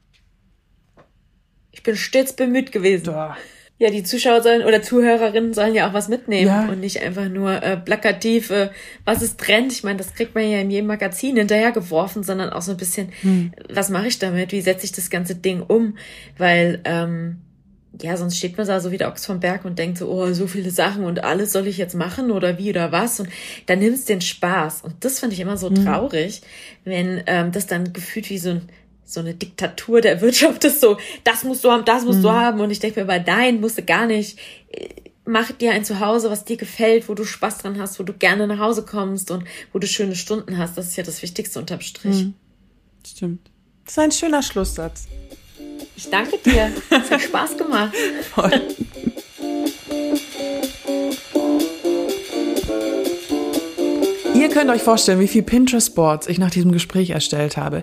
Ich 1.70 1.82
bin 1.82 1.96
stets 1.96 2.32
bemüht 2.32 2.72
gewesen. 2.72 3.04
Da. 3.04 3.36
Ja, 3.80 3.90
die 3.90 4.02
Zuschauer 4.02 4.42
sollen 4.42 4.64
oder 4.64 4.82
Zuhörerinnen 4.82 5.54
sollen 5.54 5.72
ja 5.72 5.88
auch 5.88 5.92
was 5.92 6.08
mitnehmen 6.08 6.48
ja. 6.48 6.68
und 6.68 6.80
nicht 6.80 7.00
einfach 7.00 7.28
nur 7.28 7.62
äh, 7.62 7.76
plakativ, 7.76 8.50
äh, 8.50 8.70
was 9.04 9.22
ist 9.22 9.38
Trend. 9.38 9.72
Ich 9.72 9.84
meine, 9.84 9.98
das 9.98 10.14
kriegt 10.14 10.34
man 10.34 10.50
ja 10.50 10.58
in 10.58 10.70
jedem 10.70 10.88
Magazin 10.88 11.36
hinterhergeworfen, 11.36 12.24
sondern 12.24 12.50
auch 12.50 12.62
so 12.62 12.72
ein 12.72 12.76
bisschen, 12.76 13.12
hm. 13.20 13.52
was 13.70 13.88
mache 13.88 14.08
ich 14.08 14.18
damit? 14.18 14.50
Wie 14.50 14.62
setze 14.62 14.84
ich 14.84 14.90
das 14.90 15.10
ganze 15.10 15.36
Ding 15.36 15.62
um? 15.62 15.96
Weil 16.36 16.80
ähm, 16.84 17.36
ja, 18.00 18.16
sonst 18.16 18.36
steht 18.36 18.56
man 18.56 18.66
da 18.66 18.80
so 18.80 18.90
wie 18.90 18.98
der 18.98 19.08
Ochs 19.08 19.26
vom 19.26 19.40
Berg 19.40 19.64
und 19.64 19.78
denkt 19.78 19.98
so, 19.98 20.08
oh, 20.08 20.32
so 20.32 20.46
viele 20.46 20.70
Sachen 20.70 21.04
und 21.04 21.24
alles 21.24 21.52
soll 21.52 21.66
ich 21.66 21.78
jetzt 21.78 21.94
machen 21.94 22.30
oder 22.30 22.58
wie 22.58 22.70
oder 22.70 22.92
was 22.92 23.18
und 23.18 23.28
dann 23.66 23.78
nimmst 23.78 24.08
du 24.08 24.12
den 24.12 24.20
Spaß 24.20 24.82
und 24.82 24.94
das 25.00 25.20
finde 25.20 25.34
ich 25.34 25.40
immer 25.40 25.56
so 25.56 25.70
mhm. 25.70 25.84
traurig, 25.84 26.42
wenn 26.84 27.22
ähm, 27.26 27.50
das 27.52 27.66
dann 27.66 27.92
gefühlt 27.92 28.30
wie 28.30 28.38
so 28.38 28.50
ein 28.50 28.68
so 29.08 29.20
eine 29.20 29.32
Diktatur 29.32 30.02
der 30.02 30.20
Wirtschaft 30.20 30.64
ist 30.64 30.82
so, 30.82 30.98
das 31.24 31.42
musst 31.42 31.64
du 31.64 31.70
haben, 31.70 31.86
das 31.86 32.04
musst 32.04 32.18
mhm. 32.18 32.24
du 32.24 32.30
haben 32.30 32.60
und 32.60 32.70
ich 32.70 32.78
denke 32.78 33.00
mir, 33.00 33.06
bei 33.06 33.18
nein, 33.18 33.60
musst 33.60 33.78
du 33.78 33.82
gar 33.82 34.06
nicht. 34.06 34.38
Mach 35.24 35.50
dir 35.52 35.72
ein 35.72 35.84
Zuhause, 35.84 36.30
was 36.30 36.44
dir 36.44 36.56
gefällt, 36.56 37.08
wo 37.08 37.14
du 37.14 37.24
Spaß 37.24 37.58
dran 37.58 37.78
hast, 37.80 37.98
wo 37.98 38.02
du 38.02 38.12
gerne 38.12 38.46
nach 38.46 38.58
Hause 38.58 38.84
kommst 38.84 39.30
und 39.30 39.44
wo 39.72 39.78
du 39.78 39.86
schöne 39.86 40.14
Stunden 40.14 40.58
hast. 40.58 40.76
Das 40.76 40.88
ist 40.88 40.96
ja 40.96 41.04
das 41.04 41.22
Wichtigste 41.22 41.58
unterm 41.58 41.80
Strich. 41.80 42.24
Mhm. 42.24 42.34
Stimmt. 43.06 43.50
Das 43.84 43.94
ist 43.94 43.98
ein 43.98 44.12
schöner 44.12 44.42
Schlusssatz. 44.42 45.06
Ich 45.98 46.10
danke 46.10 46.38
dir. 46.38 46.70
Es 46.90 47.10
hat 47.10 47.20
Spaß 47.20 47.56
gemacht. 47.56 47.92
Voll. 48.32 48.52
Ihr 54.32 54.48
könnt 54.48 54.70
euch 54.70 54.82
vorstellen, 54.82 55.18
wie 55.18 55.26
viel 55.26 55.42
Pinterest-Boards 55.42 56.28
ich 56.28 56.38
nach 56.38 56.52
diesem 56.52 56.70
Gespräch 56.70 57.10
erstellt 57.10 57.56
habe. 57.56 57.82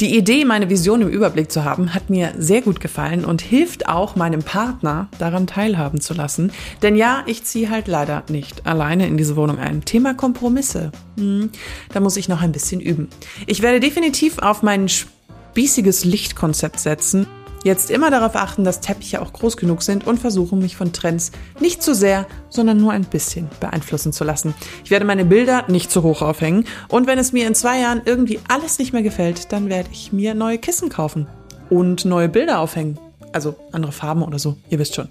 Die 0.00 0.16
Idee, 0.16 0.44
meine 0.44 0.70
Vision 0.70 1.02
im 1.02 1.08
Überblick 1.08 1.50
zu 1.50 1.64
haben, 1.64 1.92
hat 1.92 2.08
mir 2.08 2.34
sehr 2.38 2.62
gut 2.62 2.78
gefallen 2.78 3.24
und 3.24 3.42
hilft 3.42 3.88
auch 3.88 4.14
meinem 4.14 4.44
Partner, 4.44 5.08
daran 5.18 5.48
teilhaben 5.48 6.00
zu 6.00 6.14
lassen. 6.14 6.52
Denn 6.82 6.94
ja, 6.94 7.24
ich 7.26 7.42
ziehe 7.42 7.68
halt 7.68 7.88
leider 7.88 8.22
nicht 8.30 8.64
alleine 8.64 9.08
in 9.08 9.16
diese 9.16 9.34
Wohnung 9.34 9.58
ein. 9.58 9.84
Thema 9.84 10.14
Kompromisse. 10.14 10.92
Hm, 11.18 11.50
da 11.92 11.98
muss 11.98 12.16
ich 12.16 12.28
noch 12.28 12.42
ein 12.42 12.52
bisschen 12.52 12.80
üben. 12.80 13.08
Ich 13.48 13.60
werde 13.60 13.80
definitiv 13.80 14.38
auf 14.38 14.62
mein 14.62 14.88
spießiges 14.88 16.04
Lichtkonzept 16.04 16.78
setzen 16.78 17.26
Jetzt 17.66 17.90
immer 17.90 18.12
darauf 18.12 18.36
achten, 18.36 18.62
dass 18.62 18.78
Teppiche 18.78 19.20
auch 19.20 19.32
groß 19.32 19.56
genug 19.56 19.82
sind 19.82 20.06
und 20.06 20.20
versuchen, 20.20 20.60
mich 20.60 20.76
von 20.76 20.92
Trends 20.92 21.32
nicht 21.58 21.82
zu 21.82 21.96
sehr, 21.96 22.28
sondern 22.48 22.78
nur 22.78 22.92
ein 22.92 23.02
bisschen 23.02 23.48
beeinflussen 23.58 24.12
zu 24.12 24.22
lassen. 24.22 24.54
Ich 24.84 24.92
werde 24.92 25.04
meine 25.04 25.24
Bilder 25.24 25.64
nicht 25.66 25.90
zu 25.90 26.04
hoch 26.04 26.22
aufhängen 26.22 26.66
und 26.88 27.08
wenn 27.08 27.18
es 27.18 27.32
mir 27.32 27.44
in 27.44 27.56
zwei 27.56 27.80
Jahren 27.80 28.02
irgendwie 28.04 28.38
alles 28.46 28.78
nicht 28.78 28.92
mehr 28.92 29.02
gefällt, 29.02 29.50
dann 29.50 29.68
werde 29.68 29.88
ich 29.90 30.12
mir 30.12 30.36
neue 30.36 30.58
Kissen 30.58 30.90
kaufen 30.90 31.26
und 31.68 32.04
neue 32.04 32.28
Bilder 32.28 32.60
aufhängen. 32.60 33.00
Also 33.32 33.56
andere 33.72 33.90
Farben 33.90 34.22
oder 34.22 34.38
so, 34.38 34.56
ihr 34.70 34.78
wisst 34.78 34.94
schon. 34.94 35.08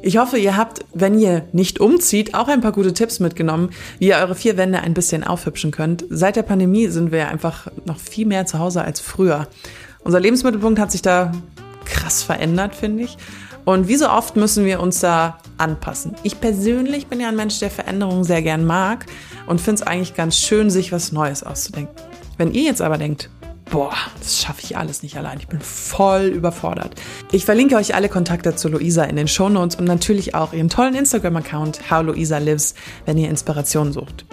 Ich 0.00 0.16
hoffe, 0.16 0.38
ihr 0.38 0.56
habt, 0.56 0.86
wenn 0.94 1.18
ihr 1.18 1.44
nicht 1.52 1.80
umzieht, 1.80 2.34
auch 2.34 2.48
ein 2.48 2.62
paar 2.62 2.72
gute 2.72 2.94
Tipps 2.94 3.20
mitgenommen, 3.20 3.72
wie 3.98 4.08
ihr 4.08 4.16
eure 4.16 4.34
vier 4.34 4.56
Wände 4.56 4.80
ein 4.80 4.94
bisschen 4.94 5.22
aufhübschen 5.22 5.70
könnt. 5.70 6.06
Seit 6.08 6.36
der 6.36 6.42
Pandemie 6.44 6.86
sind 6.86 7.12
wir 7.12 7.28
einfach 7.28 7.68
noch 7.84 7.98
viel 7.98 8.24
mehr 8.26 8.46
zu 8.46 8.58
Hause 8.58 8.82
als 8.82 9.00
früher. 9.00 9.48
Unser 10.04 10.20
Lebensmittelpunkt 10.20 10.78
hat 10.78 10.92
sich 10.92 11.02
da 11.02 11.32
krass 11.86 12.22
verändert, 12.22 12.74
finde 12.74 13.04
ich. 13.04 13.16
Und 13.64 13.88
wie 13.88 13.96
so 13.96 14.10
oft 14.10 14.36
müssen 14.36 14.66
wir 14.66 14.80
uns 14.80 15.00
da 15.00 15.38
anpassen. 15.56 16.14
Ich 16.22 16.40
persönlich 16.40 17.06
bin 17.06 17.20
ja 17.20 17.28
ein 17.28 17.36
Mensch, 17.36 17.58
der 17.58 17.70
Veränderungen 17.70 18.24
sehr 18.24 18.42
gern 18.42 18.66
mag 18.66 19.06
und 19.46 19.60
finde 19.60 19.80
es 19.80 19.86
eigentlich 19.86 20.14
ganz 20.14 20.36
schön, 20.36 20.68
sich 20.68 20.92
was 20.92 21.12
Neues 21.12 21.42
auszudenken. 21.42 21.94
Wenn 22.36 22.52
ihr 22.52 22.64
jetzt 22.64 22.82
aber 22.82 22.98
denkt, 22.98 23.30
boah, 23.70 23.94
das 24.18 24.42
schaffe 24.42 24.60
ich 24.62 24.76
alles 24.76 25.02
nicht 25.02 25.16
allein. 25.16 25.38
Ich 25.38 25.48
bin 25.48 25.60
voll 25.60 26.24
überfordert. 26.26 26.94
Ich 27.32 27.46
verlinke 27.46 27.76
euch 27.76 27.94
alle 27.94 28.10
Kontakte 28.10 28.54
zu 28.54 28.68
Luisa 28.68 29.04
in 29.04 29.16
den 29.16 29.28
Shownotes 29.28 29.76
und 29.76 29.86
natürlich 29.86 30.34
auch 30.34 30.52
ihren 30.52 30.68
tollen 30.68 30.94
Instagram-Account 30.94 31.90
How 31.90 32.02
Luisa 32.04 32.36
Lives, 32.36 32.74
wenn 33.06 33.16
ihr 33.16 33.30
Inspiration 33.30 33.92
sucht. 33.92 34.26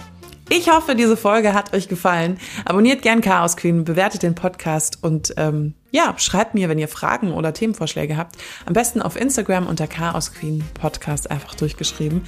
Ich 0.54 0.70
hoffe, 0.70 0.96
diese 0.96 1.16
Folge 1.16 1.54
hat 1.54 1.74
euch 1.74 1.88
gefallen. 1.88 2.38
Abonniert 2.66 3.04
gern 3.04 3.22
Chaos 3.22 3.56
Queen, 3.56 3.86
bewertet 3.86 4.22
den 4.22 4.36
Podcast 4.36 4.98
und 5.02 5.34
ähm, 5.38 5.76
ja, 5.92 6.14
schreibt 6.18 6.56
mir, 6.56 6.68
wenn 6.68 6.78
ihr 6.78 6.90
Fragen 6.90 7.32
oder 7.32 7.54
Themenvorschläge 7.54 8.18
habt. 8.18 8.36
Am 8.66 8.74
besten 8.74 9.02
auf 9.02 9.16
Instagram 9.16 9.66
unter 9.66 9.88
Chaos 9.88 10.34
Queen 10.34 10.62
Podcast 10.74 11.32
einfach 11.32 11.56
durchgeschrieben. 11.56 12.24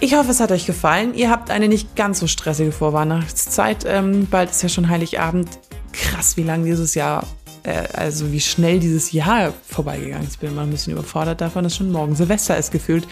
Ich 0.00 0.14
hoffe, 0.14 0.30
es 0.30 0.40
hat 0.40 0.52
euch 0.52 0.64
gefallen. 0.64 1.12
Ihr 1.12 1.28
habt 1.28 1.50
eine 1.50 1.68
nicht 1.68 1.96
ganz 1.96 2.18
so 2.18 2.26
stressige 2.26 2.72
Vorweihnachtszeit. 2.72 3.84
Ähm, 3.86 4.26
bald 4.30 4.48
ist 4.50 4.62
ja 4.62 4.70
schon 4.70 4.88
Heiligabend 4.88 5.50
krass, 5.92 6.38
wie 6.38 6.44
lang 6.44 6.64
dieses 6.64 6.94
Jahr, 6.94 7.26
äh, 7.62 7.88
also 7.92 8.32
wie 8.32 8.40
schnell 8.40 8.80
dieses 8.80 9.12
Jahr 9.12 9.52
vorbeigegangen 9.68 10.26
ist. 10.26 10.36
Ich 10.36 10.38
bin 10.38 10.52
immer 10.52 10.62
ein 10.62 10.70
bisschen 10.70 10.94
überfordert 10.94 11.42
davon, 11.42 11.64
dass 11.64 11.76
schon 11.76 11.92
morgen 11.92 12.16
Silvester 12.16 12.56
ist 12.56 12.72
gefühlt. 12.72 13.06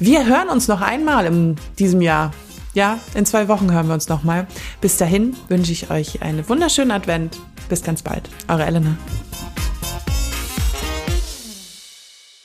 Wir 0.00 0.26
hören 0.26 0.50
uns 0.50 0.68
noch 0.68 0.82
einmal 0.82 1.24
in 1.24 1.56
diesem 1.78 2.02
Jahr. 2.02 2.30
Ja, 2.78 3.00
in 3.14 3.26
zwei 3.26 3.48
Wochen 3.48 3.72
hören 3.72 3.88
wir 3.88 3.94
uns 3.94 4.08
nochmal. 4.08 4.46
Bis 4.80 4.98
dahin 4.98 5.36
wünsche 5.48 5.72
ich 5.72 5.90
euch 5.90 6.22
einen 6.22 6.48
wunderschönen 6.48 6.92
Advent. 6.92 7.36
Bis 7.68 7.82
ganz 7.82 8.02
bald. 8.02 8.30
Eure 8.46 8.66
Elena. 8.66 8.96